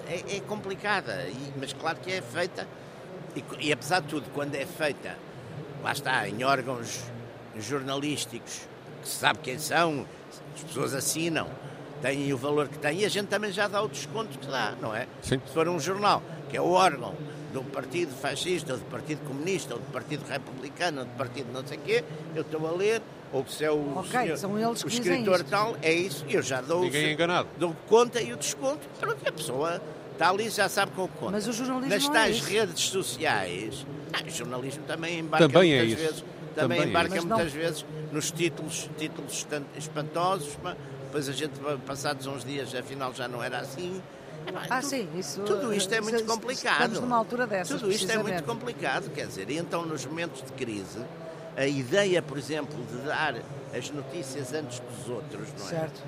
[0.08, 2.66] eh, é, é complicada, e, mas claro que é feita,
[3.34, 5.16] e, e, apesar de tudo, quando é feita,
[5.82, 7.02] lá está, em órgãos
[7.58, 8.66] jornalísticos,
[9.02, 10.06] que se sabe quem são,
[10.54, 11.48] as pessoas assinam,
[12.00, 14.74] têm o valor que têm, e a gente também já dá o desconto que dá,
[14.80, 15.06] não é?
[15.22, 15.40] Sim.
[15.46, 17.14] Se for um jornal, que é o órgão
[17.54, 21.66] do Partido Fascista, ou do Partido Comunista, ou do Partido Republicano, ou do Partido não
[21.66, 23.00] sei o quê, eu estou a ler,
[23.32, 27.06] ou se é o, okay, senhor, o escritor tal, é isso, eu já dou, Ninguém
[27.06, 27.48] é enganado.
[27.56, 31.32] dou conta e o desconto, pronto, a pessoa está ali já sabe com o conta.
[31.32, 35.72] Mas o jornalismo Nas é tais é redes sociais, ah, o jornalismo também embarca também
[35.72, 37.60] é muitas é vezes, também, também embarca é muitas não...
[37.60, 41.52] vezes nos títulos, títulos espantosos, mas depois a gente,
[41.86, 44.02] passados uns dias, afinal já não era assim,
[44.54, 45.40] ah, tudo, sim, isso.
[45.42, 46.80] Tudo isto é muito complicado.
[46.80, 47.80] Estamos numa altura dessas.
[47.80, 51.00] Tudo isto é muito complicado, quer dizer, e então nos momentos de crise,
[51.56, 53.36] a ideia, por exemplo, de dar
[53.76, 55.70] as notícias antes dos outros, não é?
[55.70, 56.02] Certo.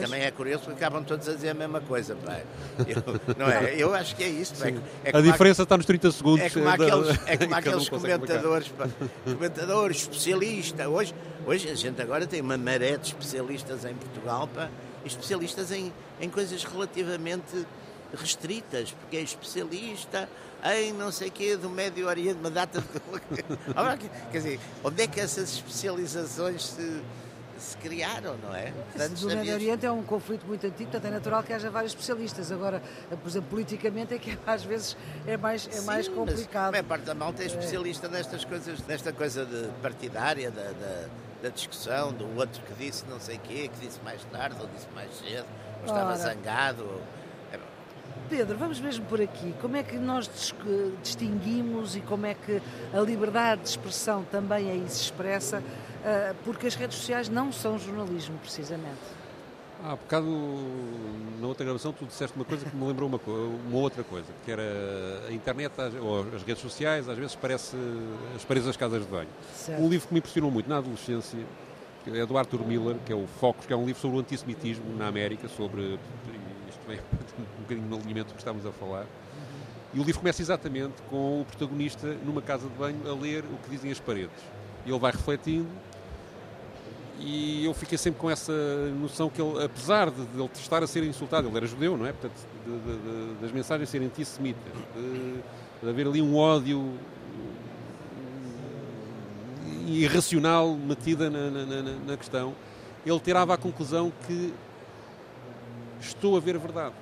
[0.00, 2.42] Também é curioso porque acabam todos a dizer a mesma coisa, pai.
[2.86, 3.02] Eu,
[3.36, 3.74] não é?
[3.76, 4.54] Eu acho que é isso.
[4.64, 6.46] É, é a diferença está nos 30 segundos.
[6.46, 8.88] É como aqueles, é como aqueles comentadores, pá,
[9.24, 10.86] comentadores, especialistas.
[10.86, 11.14] Hoje,
[11.46, 14.70] hoje a gente agora tem uma maré de especialistas em Portugal, pá,
[15.04, 17.66] especialistas em, em coisas relativamente
[18.14, 20.28] restritas, porque é especialista
[20.64, 22.86] em não sei quê do Médio Oriente, uma data de...
[24.30, 27.02] Quer dizer, onde é que essas especializações se,
[27.58, 28.70] se criaram, não é?
[28.92, 31.92] Portanto, do Médio Oriente é um conflito muito antigo, portanto é natural que haja vários
[31.92, 32.52] especialistas.
[32.52, 36.72] Agora, por exemplo, politicamente é que às vezes é mais, é Sim, mais complicado.
[36.72, 41.08] Mas a parte da malta é especialista nestas coisas, nesta coisa de partidária, da, da,
[41.42, 44.68] da, discussão, do outro que disse não sei o quê, que disse mais tarde ou
[44.68, 45.46] disse mais cedo,
[45.80, 46.16] ou estava Ora.
[46.16, 47.02] zangado.
[48.28, 49.54] Pedro, vamos mesmo por aqui.
[49.60, 50.30] Como é que nós
[51.02, 52.62] distinguimos e como é que
[52.94, 55.62] a liberdade de expressão também aí se expressa?
[56.04, 59.21] Ah, porque as redes sociais não são jornalismo, precisamente.
[59.84, 60.28] Há bocado,
[61.40, 63.20] na outra gravação, tu disseste uma coisa que me lembrou uma,
[63.66, 64.62] uma outra coisa, que era
[65.28, 67.76] a internet ou as redes sociais, às vezes parece
[68.36, 69.28] as paredes das casas de banho.
[69.52, 69.82] Certo.
[69.82, 71.38] Um livro que me impressionou muito na adolescência
[72.06, 74.84] é do Arthur Miller, que é o Focus, que é um livro sobre o antissemitismo
[74.96, 75.98] na América, sobre
[76.84, 77.00] também
[77.58, 79.06] um bocadinho no alinhamento que estávamos a falar.
[79.92, 83.56] E o livro começa exatamente com o protagonista numa casa de banho a ler o
[83.64, 84.30] que dizem as paredes.
[84.86, 85.68] E ele vai refletindo
[87.24, 88.52] e eu fiquei sempre com essa
[89.00, 92.04] noção que ele, apesar de, de ele estar a ser insultado, ele era judeu, não
[92.04, 92.12] é?
[92.12, 92.34] Portanto,
[92.66, 94.72] de, de, das mensagens serem antissemitas,
[95.82, 96.98] de, haver ali um ódio
[99.86, 102.54] irracional metida na, na, na, questão,
[103.06, 104.52] ele tirava a conclusão que
[106.00, 106.94] estou a ver a verdade.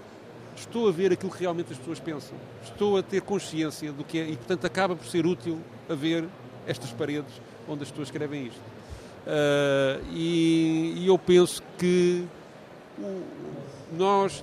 [0.54, 2.36] Estou a ver aquilo que realmente as pessoas pensam.
[2.62, 6.28] Estou a ter consciência do que é e, portanto, acaba por ser útil a ver
[6.66, 8.79] estas paredes onde as pessoas escrevem isto.
[9.26, 12.24] Uh, e, e, eu penso que
[12.98, 13.22] o,
[13.92, 14.42] nós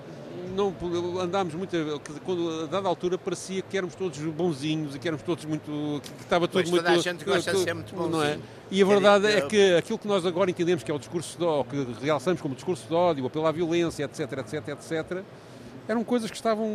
[0.56, 0.74] não
[1.20, 1.76] andámos muito.
[2.24, 6.02] Quando, a dada altura parecia que éramos todos bonzinhos e que éramos todos muito.
[6.02, 6.84] que estava tudo pois muito.
[6.84, 8.12] Toda a gente gosta de ser muito bonzinho.
[8.12, 8.40] Não é?
[8.70, 11.96] E a verdade é que aquilo que nós agora entendemos que é o discurso de
[11.96, 15.24] que realçamos como discurso de ódio, apelo à violência, etc, etc, etc,
[15.88, 16.70] eram coisas que estavam,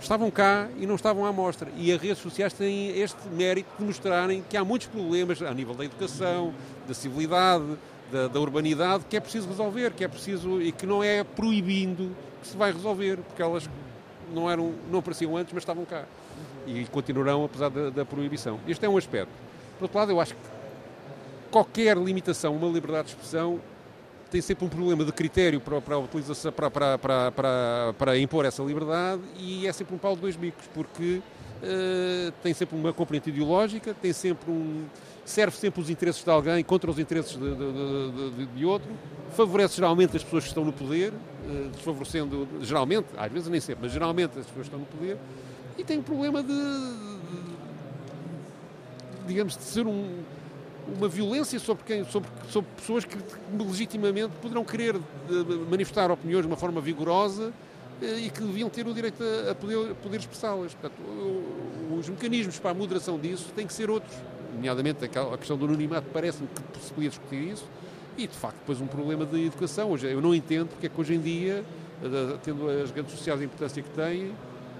[0.00, 1.70] estavam cá e não estavam à mostra.
[1.76, 5.74] E as redes sociais têm este mérito de mostrarem que há muitos problemas a nível
[5.74, 6.52] da educação,
[6.88, 7.64] da civilidade,
[8.10, 12.14] da, da, urbanidade, que é preciso resolver, que é preciso e que não é proibindo
[12.42, 13.68] que se vai resolver, porque elas
[14.32, 16.04] não, eram, não apareciam antes, mas estavam cá.
[16.66, 18.58] E continuarão apesar da, da proibição.
[18.66, 19.30] Este é um aspecto.
[19.78, 20.40] Por outro lado, eu acho que
[21.50, 23.60] qualquer limitação uma liberdade de expressão
[24.30, 28.62] tem sempre um problema de critério para, para para, para, para, para, para impor essa
[28.62, 31.20] liberdade e é sempre um pau de dois bicos, porque
[31.62, 34.86] uh, tem sempre uma componente ideológica, tem sempre um,
[35.24, 38.88] serve sempre os interesses de alguém contra os interesses de, de, de, de outro,
[39.32, 43.84] favorece geralmente as pessoas que estão no poder, uh, desfavorecendo, geralmente, às vezes nem sempre,
[43.84, 45.16] mas geralmente as pessoas que estão no poder,
[45.78, 46.96] e tem o problema de,
[49.26, 50.22] digamos, de ser um,
[50.88, 53.16] uma violência sobre, quem, sobre, sobre pessoas que
[53.58, 55.00] legitimamente poderão querer eh,
[55.70, 57.52] manifestar opiniões de uma forma vigorosa
[58.00, 60.76] eh, e que deviam ter o direito a, poder, a poder expressá-las.
[61.98, 64.14] Os mecanismos para a moderação disso têm que ser outros,
[64.54, 67.66] nomeadamente a questão do anonimato parece-me que se podia discutir isso,
[68.16, 69.96] e de facto depois um problema de educação.
[69.96, 71.64] Eu não entendo porque é que hoje em dia,
[72.02, 74.32] eh, tendo as redes sociais a importância que têm,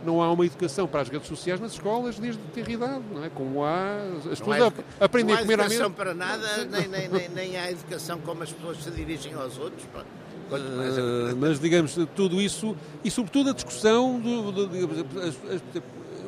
[0.06, 3.28] não há uma educação para as redes sociais nas escolas desde ter idade, não é?
[3.28, 3.98] Como há.
[4.30, 5.56] As pessoas há, aprendem a comer à.
[5.56, 8.90] Não há educação para nada, nem, nem, nem, nem há educação como as pessoas se
[8.90, 9.84] dirigem aos outros.
[9.84, 15.82] Uh, mas digamos, tudo isso e sobretudo a discussão do, do, do,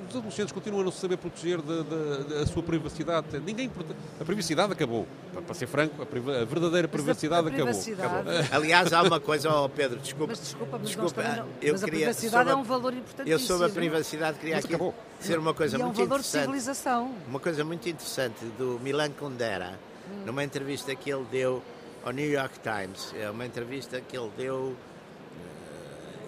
[0.09, 3.27] os adolescentes continuam a não saber proteger da, da, da sua privacidade.
[3.45, 3.71] Ninguém,
[4.21, 5.07] a privacidade acabou.
[5.33, 8.29] Para, ser franco, a, priva, a verdadeira privacidade, a privacidade acabou.
[8.29, 8.49] acabou.
[8.59, 10.33] Aliás, há uma coisa, oh Pedro, desculpa.
[10.33, 13.31] Mas desculpa, mas, desculpa, não, eu mas queria, a privacidade é um valor importante.
[13.31, 14.95] Eu sobre a privacidade queria aqui acabou.
[15.21, 16.41] ser uma coisa e muito é um valor interessante.
[16.41, 17.15] De civilização.
[17.29, 19.79] Uma coisa muito interessante do Milan Kundera,
[20.11, 20.25] hum.
[20.27, 21.63] numa entrevista que ele deu
[22.05, 23.15] ao New York Times.
[23.21, 24.77] É uma entrevista que ele deu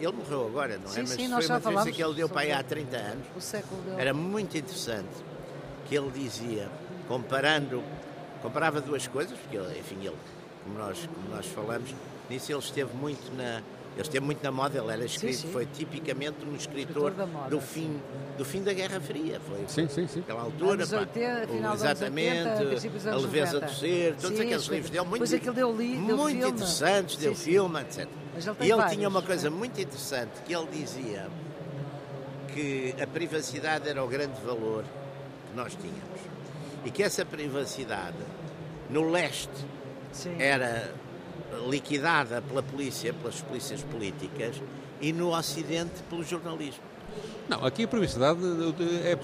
[0.01, 0.89] ele morreu agora, não é?
[0.89, 3.27] Sim, Mas sim, foi uma entrevista que ele deu para aí há 30 anos.
[3.37, 4.01] O século dele.
[4.01, 5.09] Era muito interessante
[5.89, 6.69] que ele dizia,
[7.07, 7.83] comparando,
[8.41, 10.17] comparava duas coisas, porque ele, enfim, ele,
[10.65, 11.95] como nós, como nós falamos,
[12.29, 13.63] nisso ele esteve muito na.
[13.93, 15.53] Ele esteve muito na moda, ele era escrito, sim, sim.
[15.53, 18.01] foi tipicamente um escritor, escritor do, fim,
[18.39, 19.41] do fim da Guerra Fria.
[19.41, 20.21] Foi, sim, sim, sim.
[20.21, 23.67] Aquela altura, pá, 80, o, exatamente, 80, a leveza 90.
[23.67, 25.99] do ser, todos sim, aqueles livros dele, muito, deu, deu muito
[26.31, 26.49] filme.
[26.51, 28.09] interessantes, deu filme, etc.
[28.35, 31.29] Ele e ele vários, tinha uma coisa muito interessante que ele dizia
[32.55, 36.21] que a privacidade era o grande valor que nós tínhamos
[36.85, 38.17] e que essa privacidade
[38.89, 39.51] no leste
[40.13, 40.37] Sim.
[40.39, 40.93] era
[41.69, 44.57] liquidada pela polícia, pelas polícias políticas
[45.01, 46.83] e no ocidente pelo jornalismo.
[47.49, 48.39] Não, aqui a privacidade
[49.05, 49.19] é,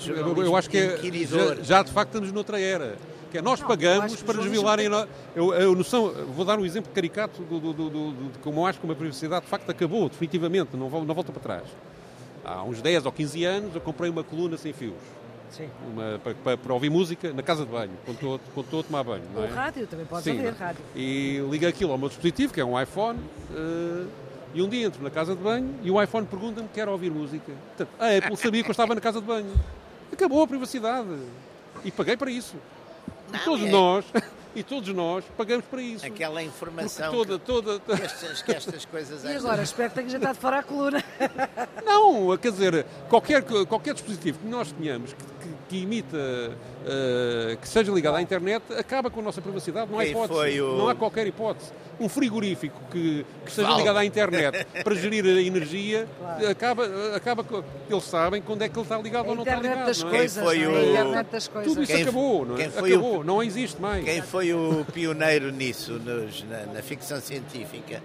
[0.45, 2.97] eu acho que é, já, já de facto estamos noutra era
[3.37, 4.87] que é nós não, pagamos para nos violarem.
[5.35, 8.67] Eu, eu, noção, vou dar um exemplo caricato do, do, do, do, de como eu
[8.67, 11.65] acho que uma privacidade de facto acabou, definitivamente, não, não volta para trás.
[12.45, 14.95] há uns 10 ou 15 anos, eu comprei uma coluna sem fios.
[15.91, 19.05] Uma, para, para, ouvir música na casa de banho, quando estou, quando estou a tomar
[19.05, 19.23] banho.
[19.35, 19.49] Não O é?
[19.49, 20.33] rádio, também podes Sim.
[20.33, 20.85] ouvir rádio.
[20.95, 23.19] E liga aquilo ao meu dispositivo, que é um iPhone,
[23.55, 24.07] eh,
[24.55, 27.53] e um dia entro na casa de banho e o iPhone pergunta-me quer ouvir música.
[27.77, 29.53] Portanto, a Apple sabia que eu estava na casa de banho.
[30.13, 31.09] Acabou a privacidade.
[31.85, 32.57] E paguei para isso.
[33.29, 34.05] E Não, todos é- nós,
[34.55, 36.07] e todos nós pagamos para isso.
[36.07, 40.13] Aquela Porque informação toda, toda, que, estas, que estas coisas E agora, espero que tenhas
[40.13, 41.03] deitado fora a coluna.
[41.85, 46.17] Não, quer dizer, qualquer, qualquer dispositivo que nós tenhamos que, que, que imita,
[46.87, 49.91] eh, que seja ligado à internet, acaba com a nossa privacidade.
[49.91, 50.61] Não há hipótese.
[50.61, 51.71] o- Não há qualquer hipótese.
[51.99, 53.81] Um frigorífico que, que esteja Vale.
[53.81, 56.49] ligado à internet para gerir a energia, Claro.
[56.51, 57.63] acaba, acaba com.
[57.89, 59.87] Eles sabem quando é que ele está ligado A ou não está ligado.
[59.87, 60.17] das não é?
[60.19, 60.69] coisas, foi é?
[60.69, 61.73] o- A internet das coisas.
[61.73, 62.69] Tudo isso Quem- acabou, não é?
[62.69, 64.05] foi o- acabou, não existe mais.
[64.05, 68.03] Quem foi o pioneiro nisso nos- na, na ficção científica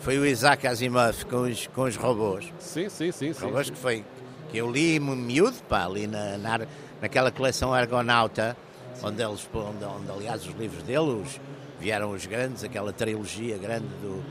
[0.00, 2.44] foi o Isaac Asimov com os, com os robôs.
[2.58, 3.32] Sim, sim, sim.
[3.32, 3.72] sim, robôs sim.
[3.72, 4.04] que foi
[4.50, 6.66] que eu li miúdo, pá, ali na, na-
[7.00, 8.56] naquela coleção Argonauta,
[9.02, 11.40] onde eles, onde, onde aliás os livros dele os,
[11.80, 14.22] vieram os grandes, aquela trilogia grande do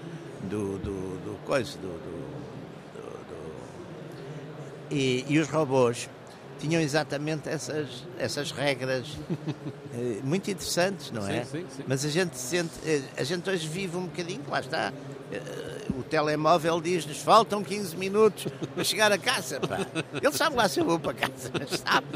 [0.44, 0.92] do, do,
[1.24, 2.28] do coisa, do, do-
[2.94, 6.08] do- do- E, e os robôs
[6.60, 7.88] tinham exatamente essas,
[8.20, 9.08] essas regras
[9.94, 11.44] eh, muito interessantes, não é?
[11.44, 11.84] Sim, sim, sim.
[11.88, 14.92] Mas a gente sente, eh, a gente hoje vive um bocadinho, lá está.
[15.32, 15.42] eh,
[15.98, 19.60] O telemóvel diz-nos faltam 15 minutos para chegar a casa.
[19.60, 19.80] Pá.
[20.22, 22.08] Ele sabe lá se eu vou para casa, mas sabe.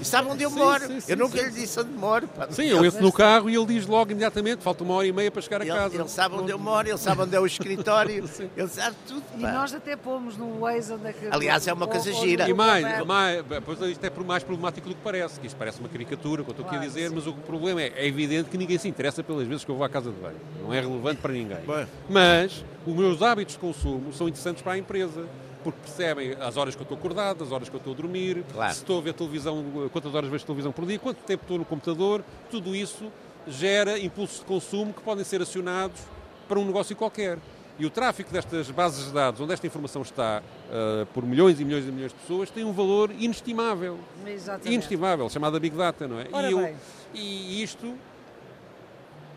[0.00, 0.86] E sabe onde eu Sim, moro.
[0.86, 2.28] sim, sim, eu nunca sim, lhe disse onde moro.
[2.28, 2.46] Pá.
[2.50, 5.30] Sim, eu entro no carro e ele diz logo imediatamente, falta uma hora e meia
[5.30, 5.94] para chegar a Ele, casa.
[5.96, 8.48] ele sabe onde eu moro, ele sabe onde é o escritório, Sim.
[8.56, 9.22] ele sabe tudo.
[9.36, 9.52] E pá.
[9.52, 11.26] nós até pomos no Waze onde é que...
[11.30, 12.44] Aliás, é uma coisa gira.
[12.48, 15.56] E Google mais, mais, pois isto é por mais problemático do que parece, que isto
[15.56, 17.14] parece uma caricatura, que eu estou aqui a dizer, sim.
[17.14, 19.84] mas o problema é, é evidente que ninguém se interessa pelas vezes que eu vou
[19.84, 20.36] à casa de banho.
[20.62, 21.58] Não é relevante para ninguém.
[21.58, 21.86] Bem.
[22.08, 25.26] Mas os meus hábitos de consumo são interessantes para a empresa.
[25.64, 28.44] Porque percebem as horas que eu estou acordado, as horas que eu estou a dormir,
[28.52, 28.72] Claro.
[28.72, 31.64] se estou a ver televisão, quantas horas vejo televisão por dia, quanto tempo estou no
[31.64, 33.10] computador, tudo isso
[33.46, 36.00] gera impulsos de consumo que podem ser acionados
[36.48, 37.38] para um negócio qualquer.
[37.78, 41.64] E o tráfico destas bases de dados, onde esta informação está ah, por milhões e
[41.64, 43.98] milhões e milhões de pessoas, tem um valor inestimável.
[44.26, 44.74] Exatamente.
[44.74, 46.24] Inestimável, chamada Big Data, não é?
[46.48, 46.74] E, eu-
[47.14, 47.94] e isto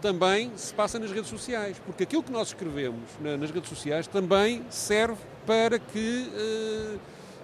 [0.01, 4.07] também se passa nas redes sociais, porque aquilo que nós escrevemos na- nas redes sociais
[4.07, 6.27] também serve para que.
[6.35, 6.95] eh,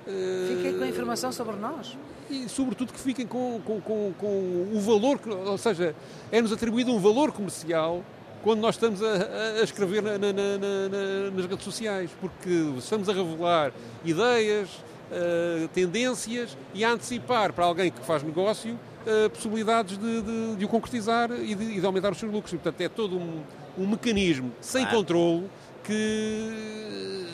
[0.08, 1.96] eh, Fiquem com a informação sobre nós.
[2.30, 5.96] e sobretudo que fiquem com, com, com, com o valor, que- ou seja,
[6.32, 8.04] é-nos atribuído um valor comercial
[8.48, 9.08] quando nós estamos a,
[9.60, 13.74] a- escrever na- na- na- na- nas redes sociais, porque estamos a revelar
[14.06, 14.70] ideias,
[15.12, 20.64] eh, tendências e a antecipar para alguém que faz negócio eh, possibilidades de, de- de
[20.64, 22.54] o concretizar e de, e de aumentar os seus lucros.
[22.54, 23.44] E, portanto, é todo um,
[23.78, 24.98] um mecanismo sem Claro.
[25.00, 25.50] controle
[25.84, 27.28] que,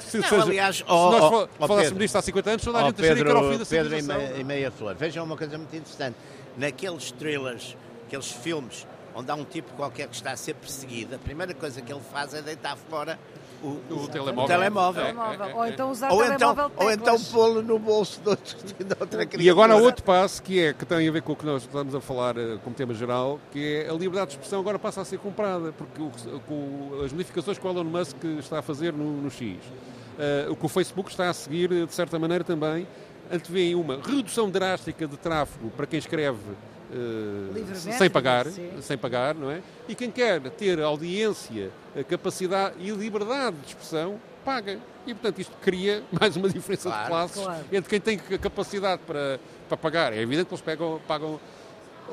[0.00, 1.98] se, Não, seja, aliás, se ó, nós ó, falássemos Pedro.
[1.98, 3.98] disto há 50 anos, toda a Ó, gente acharia que era o fim da Pedro
[3.98, 4.94] e, meia, e meia flor.
[4.96, 6.16] Vejam uma coisa muito interessante.
[6.58, 7.74] Naqueles thrillers,
[8.06, 11.80] aqueles filmes onde há um tipo qualquer que está a ser perseguido, a primeira coisa
[11.80, 13.18] que ele faz é deitar fora
[13.62, 14.44] o, O telemóvel.
[14.44, 15.02] o telemóvel.
[15.02, 15.46] É, Telemóvel.
[15.46, 15.54] é, é.
[15.54, 18.84] Ou então usar Ou telemóvel então, de ou então pô-lo no bolso de, outro, de
[18.98, 19.42] outra criatura.
[19.42, 21.62] E agora há outro passo que é que tem a ver com o que nós
[21.62, 25.00] estamos a falar eh, como tema geral, que é a liberdade de expressão agora passa
[25.02, 28.92] a ser comprada, porque o com as modificações que o Elon Musk está a fazer
[28.92, 29.58] no, no X,
[30.18, 32.86] eh, o que o Facebook está a seguir, eh, de certa maneira também,
[33.30, 36.40] antevêem uma redução drástica de tráfego para quem escreve
[37.74, 38.46] sem pagar,
[38.80, 39.60] sem pagar, não é?
[39.88, 44.78] E quem quer ter audiência, a capacidade e liberdade de expressão, paga.
[45.06, 47.64] E, portanto, isto cria mais uma diferença Claro, de classes claro.
[47.72, 50.12] entre quem tem a capacidade para, para pagar.
[50.12, 51.40] É evidente que eles pegam, pagam.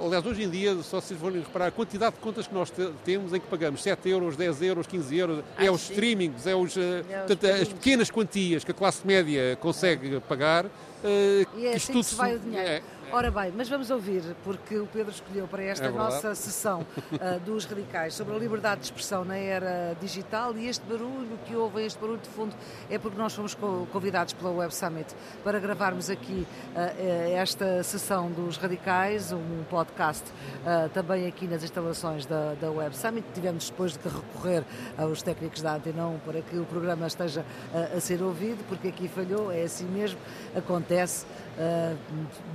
[0.02, 2.90] Aliás, hoje em dia, só se forem reparar, a quantidade de contas que nós te-
[3.04, 5.94] temos em que pagamos 7 euros, 10 euros, 15 euros, é Ah, os sim.
[5.94, 7.74] streamings, é os, eh, É os portanto, as pequeninos.
[7.74, 10.68] pequenas quantias que a classe média consegue pagar.
[11.04, 12.68] eh, E é assim que se vai o dinheiro.
[12.70, 12.82] é-
[13.12, 16.86] Ora bem, mas vamos ouvir, porque o Pedro escolheu para esta É nossa sessão
[17.20, 21.56] ah, dos radicais sobre a liberdade de expressão na era digital e este barulho que
[21.56, 22.56] ouvem, este barulho de fundo,
[22.88, 26.46] é porque nós fomos co- convidados pela Web Summit para gravarmos aqui
[26.76, 30.26] eh, esta sessão dos radicais, um podcast
[30.64, 33.26] ah, também aqui nas instalações da, da Web Summit.
[33.34, 34.64] Tivemos depois de recorrer
[34.98, 37.44] aos técnicos da Antenão para que o programa esteja
[37.96, 40.20] a ser ouvido, porque aqui falhou, é assim mesmo,
[40.56, 41.26] acontece.
[41.60, 41.98] Uh,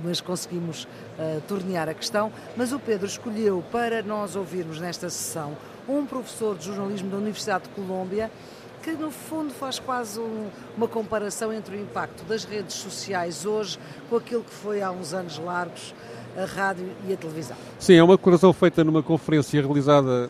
[0.03, 2.31] mas conseguimos uh, tornear a questão.
[2.55, 7.63] Mas o Pedro escolheu para nós ouvirmos nesta sessão um professor de jornalismo da Universidade
[7.65, 8.29] de Colômbia
[8.81, 13.79] que no fundo faz quase um- uma comparação entre o impacto das redes sociais hoje
[14.09, 15.93] com aquilo que foi há uns anos largos
[16.37, 17.55] a rádio e a televisão.
[17.79, 20.29] Sim, é uma declaração feita numa conferência realizada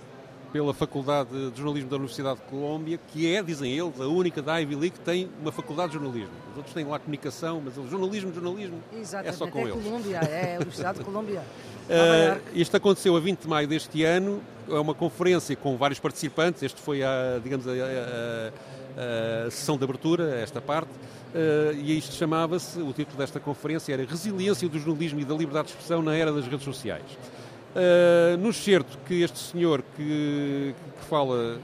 [0.55, 4.57] pela Faculdade de Jornalismo da Universidade de Colômbia, que é, dizem eles, a única da
[4.57, 6.31] Ivy League que tem uma faculdade de jornalismo.
[6.51, 9.83] Os outros têm lá comunicação, mas o jornalismo, jornalismo Exatamente, é só com é eles.
[9.83, 11.43] Colômbia, é a Universidade de Colômbia.
[11.85, 16.63] Uh, isto aconteceu a 20 de maio deste ano, é uma conferência com vários participantes,
[16.63, 22.15] este foi a, digamos, a, a, a sessão de abertura, esta parte, uh, e isto
[22.15, 26.15] chamava-se, o título desta conferência era Resiliência do jornalismo e da liberdade de expressão na
[26.15, 27.05] era das redes sociais.
[27.75, 31.59] Uh, no excerto que este senhor que, que fala,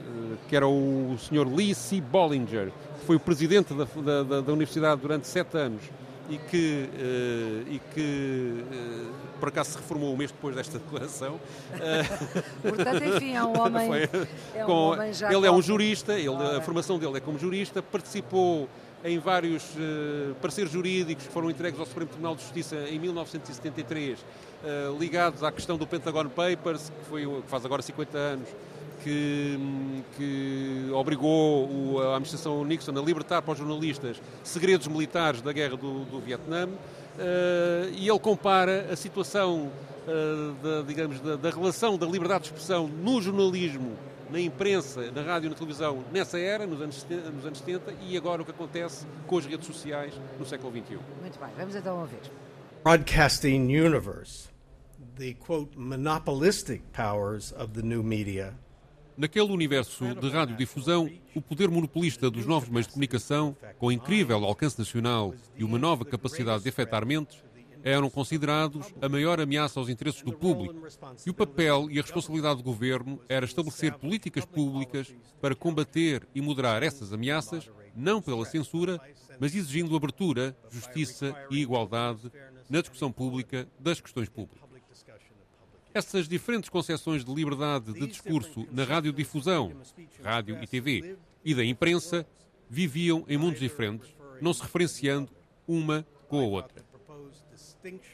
[0.46, 2.02] que era o senhor Lee C.
[2.02, 5.82] Bollinger, que foi o presidente da, da, da Universidade durante sete anos,
[6.28, 11.40] e que, uh, e que uh, por acaso se reformou um mês depois desta declaração.
[12.60, 14.02] Portanto, enfim, é um homem, Foi,
[14.54, 17.38] é um com, homem já Ele é um jurista, ele, a formação dele é como
[17.38, 18.68] jurista, participou
[19.04, 24.18] em vários uh, pareceres jurídicos que foram entregues ao Supremo Tribunal de Justiça em 1973,
[24.98, 28.48] ligados à questão do Pentagon Papers, que, foi, que faz agora 50 anos,
[29.02, 29.58] que,
[30.16, 36.04] que obrigou a administração Nixon a libertar para os jornalistas segredos militares da guerra do,
[36.04, 36.66] do Vietnã.
[36.66, 39.70] Uh, e ele compara a situação,
[40.06, 43.98] uh, da, digamos, da, da, relação da liberdade de expressão no jornalismo,
[44.30, 48.16] na imprensa, na rádio e na televisão, nessa era, nos anos, nos anos 70, e
[48.16, 50.98] agora o que acontece com as redes sociais no século XXI.
[51.20, 52.20] Muito bem, vamos então ouvir.
[52.82, 54.48] Broadcasting universe,
[55.16, 58.54] the quote monopolistic powers of the new media
[59.16, 64.78] Naquele universo de radiodifusão, o poder monopolista dos novos meios de comunicação, com incrível alcance
[64.78, 67.38] nacional e uma nova capacidade de afetar mentes,
[67.84, 70.86] eram considerados a maior ameaça aos interesses do público.
[71.26, 76.40] E o papel e a responsabilidade do governo era estabelecer políticas públicas para combater e
[76.40, 79.00] moderar essas ameaças, não pela censura,
[79.38, 82.32] mas exigindo abertura, justiça e igualdade
[82.70, 84.71] na discussão pública das questões públicas.
[85.94, 89.72] Essas diferentes concepções de liberdade de discurso na radiodifusão,
[90.22, 92.26] rádio e TV, e da imprensa,
[92.68, 95.28] viviam em mundos diferentes, não se referenciando
[95.66, 96.84] uma com a outra.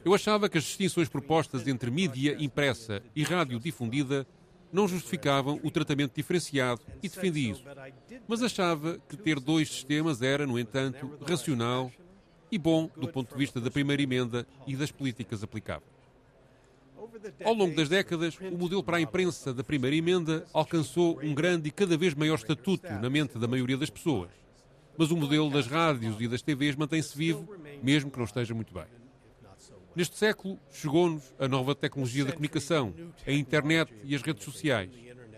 [0.04, 4.26] Eu achava que as distinções propostas entre mídia impressa e rádio difundida
[4.72, 7.64] não justificavam o tratamento diferenciado e defendi isso.
[8.26, 11.92] Mas achava que ter dois sistemas era, no entanto, racional
[12.50, 15.97] e bom do ponto de vista da primeira emenda e das políticas aplicáveis.
[17.44, 21.68] Ao longo das décadas, o modelo para a imprensa da primeira emenda alcançou um grande
[21.68, 24.30] e cada vez maior estatuto na mente da maioria das pessoas.
[24.96, 27.48] Mas o modelo das rádios e das TVs mantém-se vivo,
[27.82, 28.84] mesmo que não esteja muito bem.
[29.94, 32.94] Neste século, chegou-nos a nova tecnologia da comunicação,
[33.26, 34.90] a internet e as redes sociais.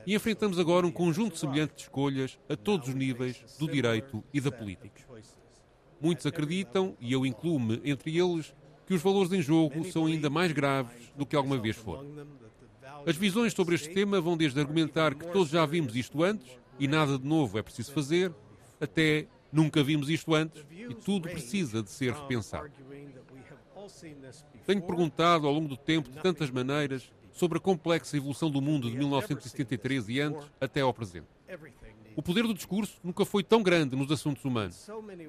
[0.06, 4.40] E enfrentamos agora um conjunto semelhante de escolhas a todos os níveis do direito e
[4.40, 5.02] da política.
[6.00, 8.54] Muitos acreditam, e eu incluo-me entre eles,
[8.90, 12.26] que os valores em jogo são ainda mais graves do que alguma vez foram.
[13.06, 16.88] As visões sobre este tema vão desde argumentar que todos já vimos isto antes e
[16.88, 18.34] nada de novo é preciso fazer,
[18.80, 22.68] até nunca vimos isto antes e tudo precisa de ser repensado.
[24.66, 28.90] Tenho perguntado ao longo do tempo de tantas maneiras sobre a complexa evolução do mundo
[28.90, 31.28] de 1973 e antes até ao presente.
[32.20, 34.86] O poder do discurso nunca foi tão grande nos assuntos humanos,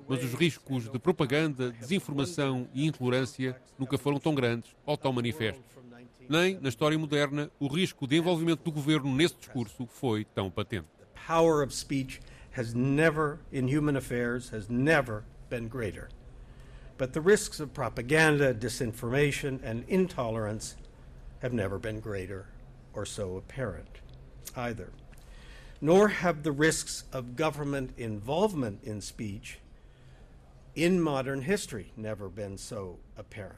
[0.09, 5.63] mas os riscos de propaganda, desinformação e intolerância nunca foram tão grandes ou tão manifestos.
[6.27, 10.85] Nem, na história moderna, o risco de envolvimento do governo nesse discurso foi tão patente.
[11.25, 12.19] Power of speech
[12.57, 16.09] has never, in human affairs, has never been greater.
[16.97, 20.75] But the risks of propaganda, disinformation, and intolerance
[21.41, 22.47] have never been greater
[22.93, 24.01] or so apparent
[24.57, 24.91] either
[25.81, 29.59] nor have the risks of government involvement in speech
[30.75, 33.57] in modern history never been so apparent.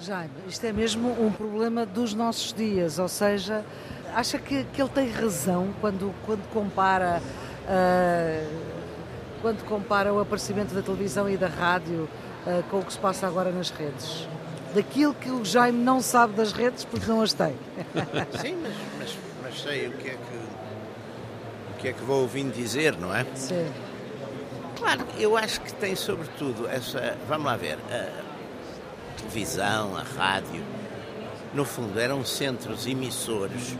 [0.00, 3.64] Jaime, isto é mesmo um problema dos nossos dias, ou seja,
[4.14, 7.22] acha que, que ele tem razão quando, quando compara
[7.64, 8.76] uh,
[9.40, 12.08] quando compara o aparecimento da televisão e da rádio
[12.46, 14.26] uh, com o que se passa agora nas redes?
[14.74, 17.54] Daquilo que o Jaime não sabe das redes porque não as tem.
[18.40, 18.95] Sim, mas, mas
[19.56, 20.36] sei o que é que
[21.70, 23.26] o que é que vou ouvindo dizer, não é?
[23.34, 23.70] Sim.
[24.78, 28.08] Claro, eu acho que tem sobretudo essa, vamos lá ver, a
[29.16, 30.62] televisão, a rádio,
[31.54, 33.76] no fundo eram centros emissores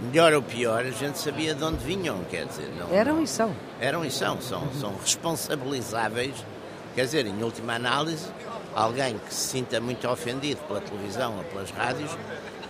[0.00, 2.70] melhor ou pior, a gente sabia de onde vinham, quer dizer.
[2.78, 3.54] Não, eram e são.
[3.80, 6.34] Eram e são, são, são responsabilizáveis,
[6.94, 8.26] quer dizer, em última análise,
[8.74, 12.10] alguém que se sinta muito ofendido pela televisão ou pelas rádios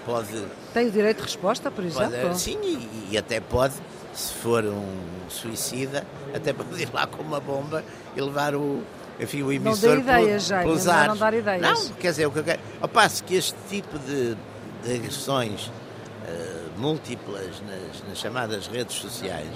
[0.05, 0.44] pode.
[0.72, 2.18] Tem o direito de resposta, por exemplo?
[2.20, 3.74] Pode, sim, e, e, até pode,
[4.12, 4.96] se for um
[5.28, 7.84] suicida, até pode ir lá com uma bomba
[8.16, 8.82] e levar o.
[9.18, 11.61] Enfim, o emissor não dê ideias, já, pelos Não dar ideias.
[11.61, 12.61] Não, quer dizer, o que eu quero.
[12.80, 14.34] Ao passo que este tipo de,
[14.82, 19.51] de agressões uh, múltiplas nas, nas, chamadas redes sociais,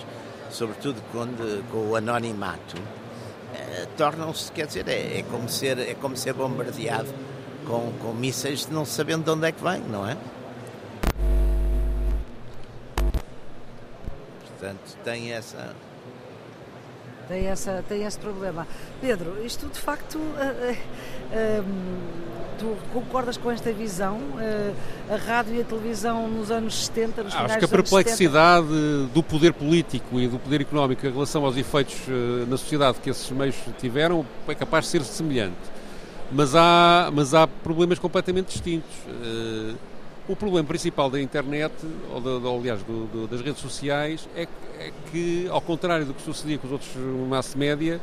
[0.50, 6.14] sobretudo quando, com o anonimato, uh, tornam-se, quer dizer, é, é, como ser, é como
[6.14, 7.08] ser bombardeado
[7.64, 10.16] com, com mísseis não sabendo de onde é que vem, não é?
[14.64, 15.76] Portanto, tem essa,
[17.28, 18.66] tem, essa, tem esse problema.
[18.98, 20.16] Pedro, isto de facto.
[20.16, 21.64] Uh, uh,
[22.58, 24.16] tu concordas com esta visão?
[24.16, 24.74] Uh,
[25.12, 29.12] a rádio e a televisão nos anos 70, nos Acho que a perplexidade 70...
[29.12, 31.96] do poder político e do poder económico em relação aos efeitos
[32.48, 35.74] na sociedade que esses meios tiveram é capaz de ser semelhante.
[36.32, 38.90] Mas há, mas há problemas completamente distintos.
[40.26, 41.74] O problema principal da internet,
[42.10, 44.48] ou, de, ou aliás do, do, das redes sociais, é,
[44.78, 46.90] é, que, ao contrário do que sucedia com os outros
[47.28, 48.00] mass média,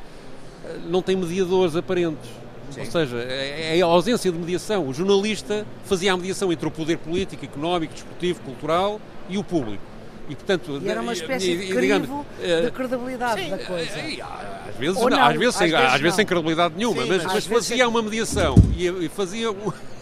[0.88, 2.30] não tem mediadores aparentes.
[2.70, 2.82] Sim.
[2.82, 4.88] Ou seja, é, é a ausência de mediação.
[4.88, 9.84] O jornalista fazia a mediação entre o poder político, económico, desportivo, cultural e o público.
[10.30, 14.00] E, portanto, e era uma espécie de crivo digamos, de eh, credibilidade sim, da coisa.
[14.00, 14.22] Eh,
[14.70, 17.26] às vezes, não, às vezes, às sem, vezes, às vezes sem credibilidade nenhuma, sim, mas,
[17.26, 19.48] mas fazia uma mediação e, e fazia,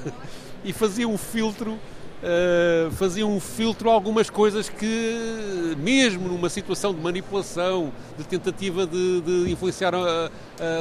[0.63, 1.80] e fazia um filtro
[2.24, 8.86] uh, faziam um filtro a algumas coisas que, mesmo numa situação de manipulação, de tentativa
[8.86, 10.30] de, de influenciar a,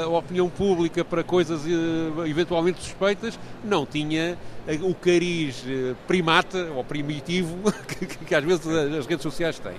[0.04, 4.36] a, opinião pública para coisas uh, eventualmente suspeitas, não tinha
[4.82, 7.56] o cariz eh, primata ou primitivo
[7.88, 9.72] que, que, que às vezes as redes sociais têm.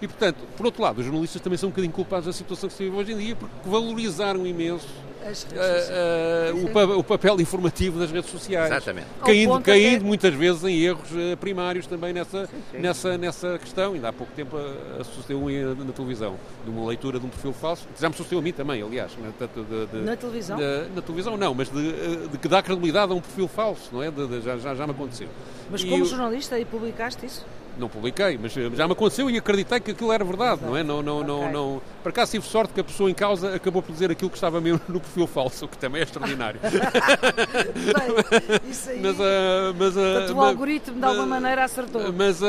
[0.00, 2.74] E, portanto, por outro lado, os jornalistas também são um bocadinho culpados da situação que
[2.74, 4.86] se vive hoje em dia, porque valorizaram imenso
[5.26, 8.70] uh, uh, o, o, papel informativo das redes sociais.
[8.70, 9.06] Exatamente.
[9.24, 12.78] Caindo, caindo muitas vezes em erros uh, primários também nessa, sim, sim.
[12.78, 13.94] Nessa, nessa questão.
[13.94, 14.56] Ainda há pouco tempo
[15.14, 17.88] sucedeu um na televisão, de uma leitura de um perfil falso.
[17.98, 19.12] Já me sucedeu a mim também, aliás.
[19.16, 20.56] Né, de, de, na televisão?
[20.56, 24.02] De, na televisão não, mas de, de, que dá credibilidade a um perfil falso, não
[24.02, 24.12] é?
[24.42, 25.28] já, já, já me aconteceu.
[25.70, 27.44] Mas como e jornalista, aí publicaste isso?
[27.78, 30.82] Não publiquei, mas eh, já me aconteceu e acreditei que aquilo era verdade, não é?
[30.82, 31.28] Não, não, okay.
[31.28, 31.82] não, não.
[32.02, 34.60] Por acaso tive sorte que a pessoa em causa acabou por dizer aquilo que estava
[34.60, 36.60] mesmo no perfil falso, o que também é extraordinário.
[36.62, 39.00] Bem, isso aí.
[39.00, 42.12] Mas, uh, mas, uh, Portanto, o algoritmo de alguma maneira acertou.
[42.12, 42.44] Mas, uh,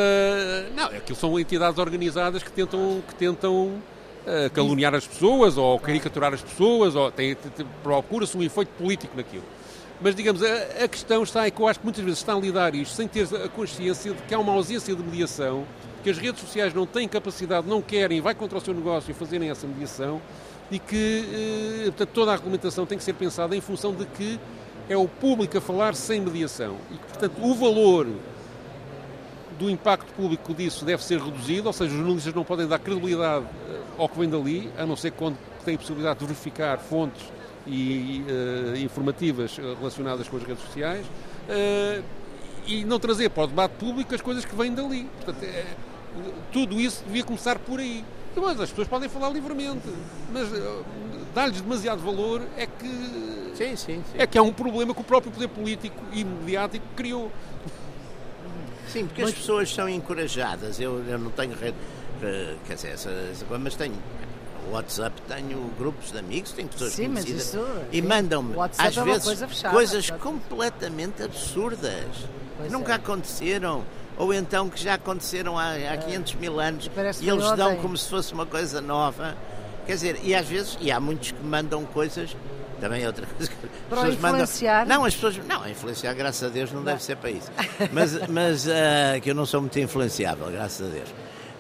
[0.76, 3.02] não, aquilo são entidades organizadas que tentam.
[3.08, 3.82] Que tentam
[4.54, 7.14] caluniar as pessoas ou caricaturar as pessoas, ou
[7.82, 9.44] procura-se um efeito político naquilo.
[10.00, 12.40] Mas, digamos, a, a, questão está é que eu acho que muitas vezes está a
[12.40, 15.66] lidar isto sem ter a consciência de que há uma ausência de mediação,
[16.04, 19.14] que as redes sociais não têm capacidade, não querem, vai contra o seu negócio e
[19.14, 20.22] fazerem essa mediação
[20.70, 24.40] e que, eh, portanto, toda a regulamentação tem que ser pensada em função de que
[24.88, 26.78] é o público a falar sem mediação.
[26.92, 28.08] E portanto, o valor
[29.58, 33.46] do impacto público disso deve ser reduzido, ou seja, os jornalistas não podem dar credibilidade
[33.68, 37.37] eh, ao que vem dali, a não ser quando têm a possibilidade de verificar fontes
[37.68, 42.04] e uh, informativas relacionadas com as redes sociais uh,
[42.66, 45.10] e não trazer para o debate público as coisas que vêm dali.
[45.24, 45.66] Portanto, é,
[46.52, 48.04] tudo isso devia começar por aí.
[48.36, 49.88] Mas as pessoas podem falar livremente,
[50.32, 50.86] mas uh,
[51.34, 52.88] dar-lhes demasiado valor é que
[53.56, 54.04] sim, sim, sim.
[54.16, 57.32] é que é um problema que o próprio poder político e mediático criou.
[58.88, 59.32] Sim, porque mas...
[59.32, 60.80] as pessoas são encorajadas.
[60.80, 61.78] Eu, eu não tenho rede,
[62.68, 62.96] quer dizer,
[63.60, 63.96] mas tenho
[64.72, 67.60] WhatsApp tenho grupos de amigos, tenho pessoas Sim, conhecidas isso,
[67.92, 72.06] e mandam-me às é vezes coisa fechada, coisas completamente absurdas
[72.64, 72.96] que nunca é.
[72.96, 73.84] aconteceram
[74.18, 76.90] ou então que já aconteceram há, há 500 mil anos
[77.22, 79.36] e eles dão como se fosse uma coisa nova.
[79.86, 82.36] Quer dizer, e às vezes, e há muitos que mandam coisas
[82.80, 84.80] também é outra coisa que as para pessoas influenciar.
[84.82, 84.98] mandam.
[84.98, 85.38] Não, as pessoas.
[85.46, 86.86] Não, influenciar, graças a Deus, não, não.
[86.86, 87.52] deve ser para isso.
[87.92, 91.14] Mas, mas uh, que eu não sou muito influenciável, graças a Deus.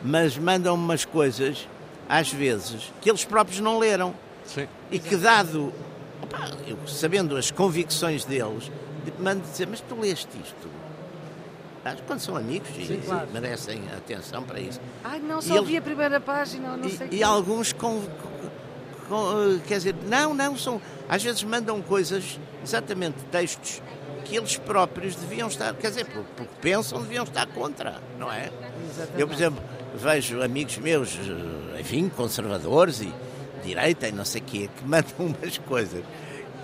[0.03, 1.67] Mas mandam umas coisas
[2.07, 4.13] às vezes, que eles próprios não leram.
[4.45, 4.67] Sim.
[4.89, 5.73] E que, dado,
[6.21, 8.71] opa, eu, sabendo as convicções deles,
[9.19, 10.77] mando dizer: Mas tu leste isto?
[12.05, 13.29] Quando são amigos Sim, e, claro.
[13.31, 14.79] merecem atenção para isso.
[15.05, 17.07] Ai, não, só vi a primeira página, não e, sei.
[17.11, 18.01] E, alguns com,
[19.07, 20.81] com, Quer dizer, não, não, são.
[21.07, 23.81] Às vezes mandam coisas, exatamente textos,
[24.25, 25.73] que eles próprios deviam estar.
[25.75, 26.05] Quer dizer,
[26.35, 28.51] porque pensam, deviam estar contra, não é?
[28.89, 29.21] Exatamente.
[29.21, 31.17] Eu, por exemplo vejo amigos meus,
[31.79, 33.11] enfim, conservadores e
[33.63, 36.03] direita e não sei o quê, que mandam umas coisas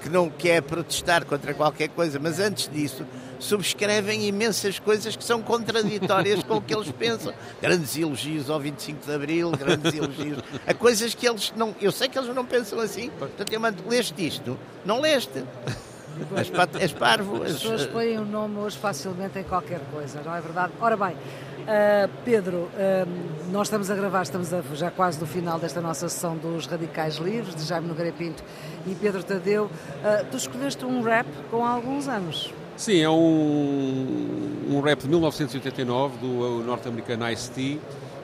[0.02, 3.06] que não quer protestar contra qualquer coisa, mas antes disso
[3.40, 7.34] subscrevem imensas coisas que são contraditórias com o que eles pensam.
[7.62, 11.74] Grandes elogios ao 25 de Abril, grandes elogios a coisas que eles não.
[11.80, 14.60] Eu sei que eles não pensam assim, portanto eu mando, leste isto?
[14.86, 15.44] Não leste?
[16.80, 17.42] És parvo.
[17.42, 20.74] As pessoas põem o nome hoje facilmente em qualquer coisa, não é verdade?
[20.80, 21.18] Ora bem,
[21.64, 26.10] Uh, Pedro, uh, nós estamos a gravar, estamos a, já quase no final desta nossa
[26.10, 28.44] sessão dos Radicais Livres, de Jaime Nogueira Pinto
[28.86, 29.66] e Pedro Tadeu.
[29.66, 32.54] Uh, tu escolheste um rap com alguns anos.
[32.76, 37.80] Sim, é um, um rap de 1989 do norte-americano Ice-T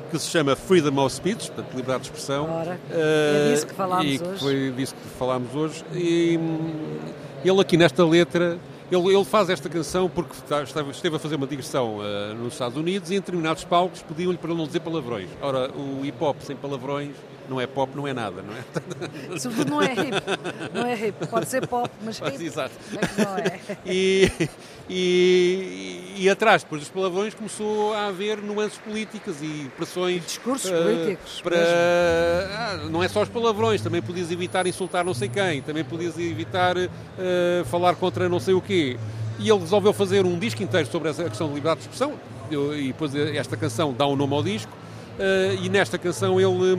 [0.09, 2.49] que se chama Freedom of Speech, portanto, liberdade de expressão.
[2.49, 4.39] Ora, é disso que falámos e hoje.
[4.39, 5.85] Foi disso que falámos hoje.
[5.93, 6.71] E hum,
[7.45, 8.57] ele aqui nesta letra,
[8.91, 10.33] ele, ele faz esta canção porque
[10.93, 14.53] esteve, a fazer uma digressão uh, nos Estados Unidos e em determinados palcos pediam-lhe para
[14.53, 15.29] não dizer palavrões.
[15.41, 17.15] Ora, o hip-hop sem palavrões
[17.49, 19.39] não é pop, não é nada, não é?
[19.39, 20.73] Sobretudo não é hip.
[20.73, 21.27] Não é hip.
[21.27, 22.73] Pode ser pop, mas hip Exato.
[22.95, 23.59] é que não é.
[23.85, 24.31] E,
[24.89, 30.25] e, e atrás, depois dos palavrões, começou a haver nuances políticas e pressões.
[30.25, 35.13] Discursos eh, políticos, Para, ah, não é só os palavrões, também podias evitar insultar não
[35.13, 38.97] sei quem, também podias evitar eh, falar contra não sei o quê.
[39.39, 42.19] E ele resolveu fazer um disco inteiro sobre essa questão de liberdade de expressão,
[42.51, 44.71] e depois esta canção dá um nome ao disco.
[45.19, 46.77] Uh, e nesta canção ele uh,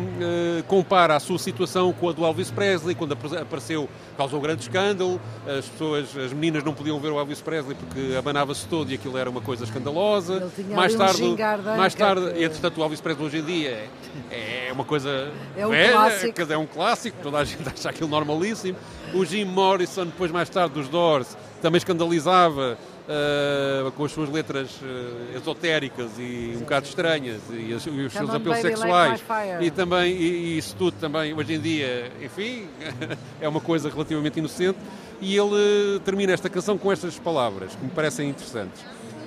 [0.66, 3.86] compara a sua situação com a do Elvis Presley, quando apare- apareceu,
[4.16, 8.16] causou um grande escândalo, as pessoas, as meninas não podiam ver o Elvis Presley porque
[8.16, 10.50] abanava-se todo e aquilo era uma coisa escandalosa.
[10.70, 13.84] Mais um tarde, gingardanca mais tarde, que- entretanto o Elvis Presley hoje em dia
[14.30, 16.40] é, é uma coisa É um velha, clássico.
[16.52, 18.78] é um clássico, toda a gente acha aquilo normalíssimo.
[19.12, 22.78] O Jim Morrison, depois mais tarde dos Doors, também escandalizava
[23.10, 28.12] uh, com as suas letras uh, esotéricas e um bocado estranhas e, os- e os
[28.12, 29.20] seus apelos sexuais.
[29.66, 30.22] e também e,
[30.54, 32.66] e isso tudo também hoje em dia enfim
[33.40, 34.78] é uma coisa relativamente inocente.
[35.20, 38.82] E ele uh, termina esta canção com estas palavras que me parecem interessantes.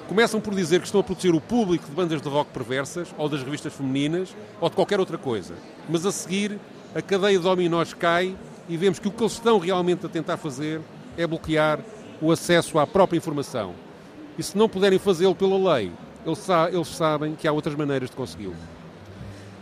[0.08, 3.30] Começam por dizer que estão a proteger o público de bandas de rock perversas ou
[3.30, 5.54] das revistas femininas ou de qualquer outra coisa.
[5.88, 6.58] Mas a seguir
[6.96, 8.36] a cadeia de dominós cai
[8.68, 10.82] e vemos que o que eles estão realmente a tentar fazer
[11.18, 11.80] é bloquear
[12.26, 13.74] o acesso à própria informação.
[14.38, 15.92] E se não puderem fazê-lo pela lei,
[16.26, 18.56] eles, sa- eles sabem que há outras maneiras de consegui-lo.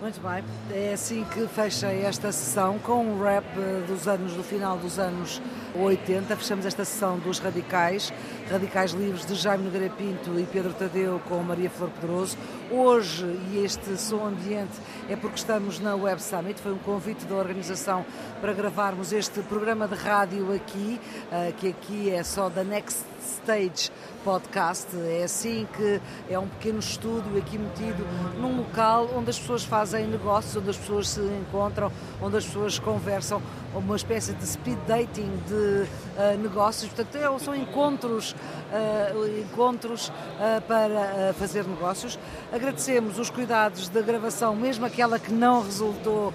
[0.02, 4.44] Muito bem, é assim que fecha esta sessão com um rap eh, dos anos, do
[4.44, 5.40] final dos anos
[5.76, 6.36] 80.
[6.38, 8.12] Fechamos esta sessão dos Radicais,
[8.50, 12.36] Radicais Livres de Jaime Nogueira Pinto e Pedro Tadeu com Maria Flor Pedroso.
[12.72, 14.74] Hoje, e este som ambiente
[15.08, 18.04] é porque estamos na Web Summit, foi um convite da organização
[18.42, 21.00] para gravarmos este programa de rádio aqui,
[21.32, 23.92] eh, que aqui é só da Next Stage
[24.24, 24.88] Podcast.
[24.96, 28.06] É assim que é um pequeno estúdio aqui metido
[28.40, 31.92] num local onde as pessoas fazem negócios, onde as pessoas se encontram,
[32.22, 33.42] onde as pessoas conversam,
[33.74, 36.92] uma espécie de speed dating de ah, negócios.
[36.92, 38.36] Portanto, é- são encontros,
[38.72, 42.20] ah, encontros ah, para fazer negócios.
[42.52, 46.34] Agradecemos os cuidados da gravação, mesmo aquela que não resultou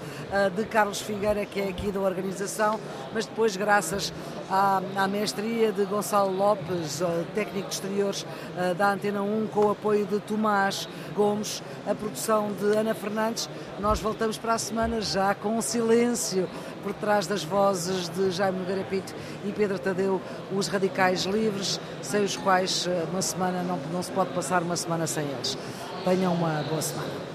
[0.55, 2.79] de Carlos Figueira, que é aqui da organização,
[3.13, 4.11] mas depois, graças
[4.49, 7.01] à, à mestria de Gonçalo Lopes,
[7.33, 8.25] técnico de exteriores
[8.57, 13.49] ah, da Antena 1, com o apoio de Tomás Gomes, a produção de Ana Fernandes.
[13.79, 16.49] Nós voltamos para a semana já com um silêncio
[16.83, 19.13] por trás das vozes de Jaime Nogueira Pinto
[19.45, 20.21] e Pedro Tadeu,
[20.51, 24.75] os radicais livres, sem os quais ah, uma semana não, não se pode passar uma
[24.75, 25.57] semana sem eles.
[26.03, 27.26] Tenham uma boa semana.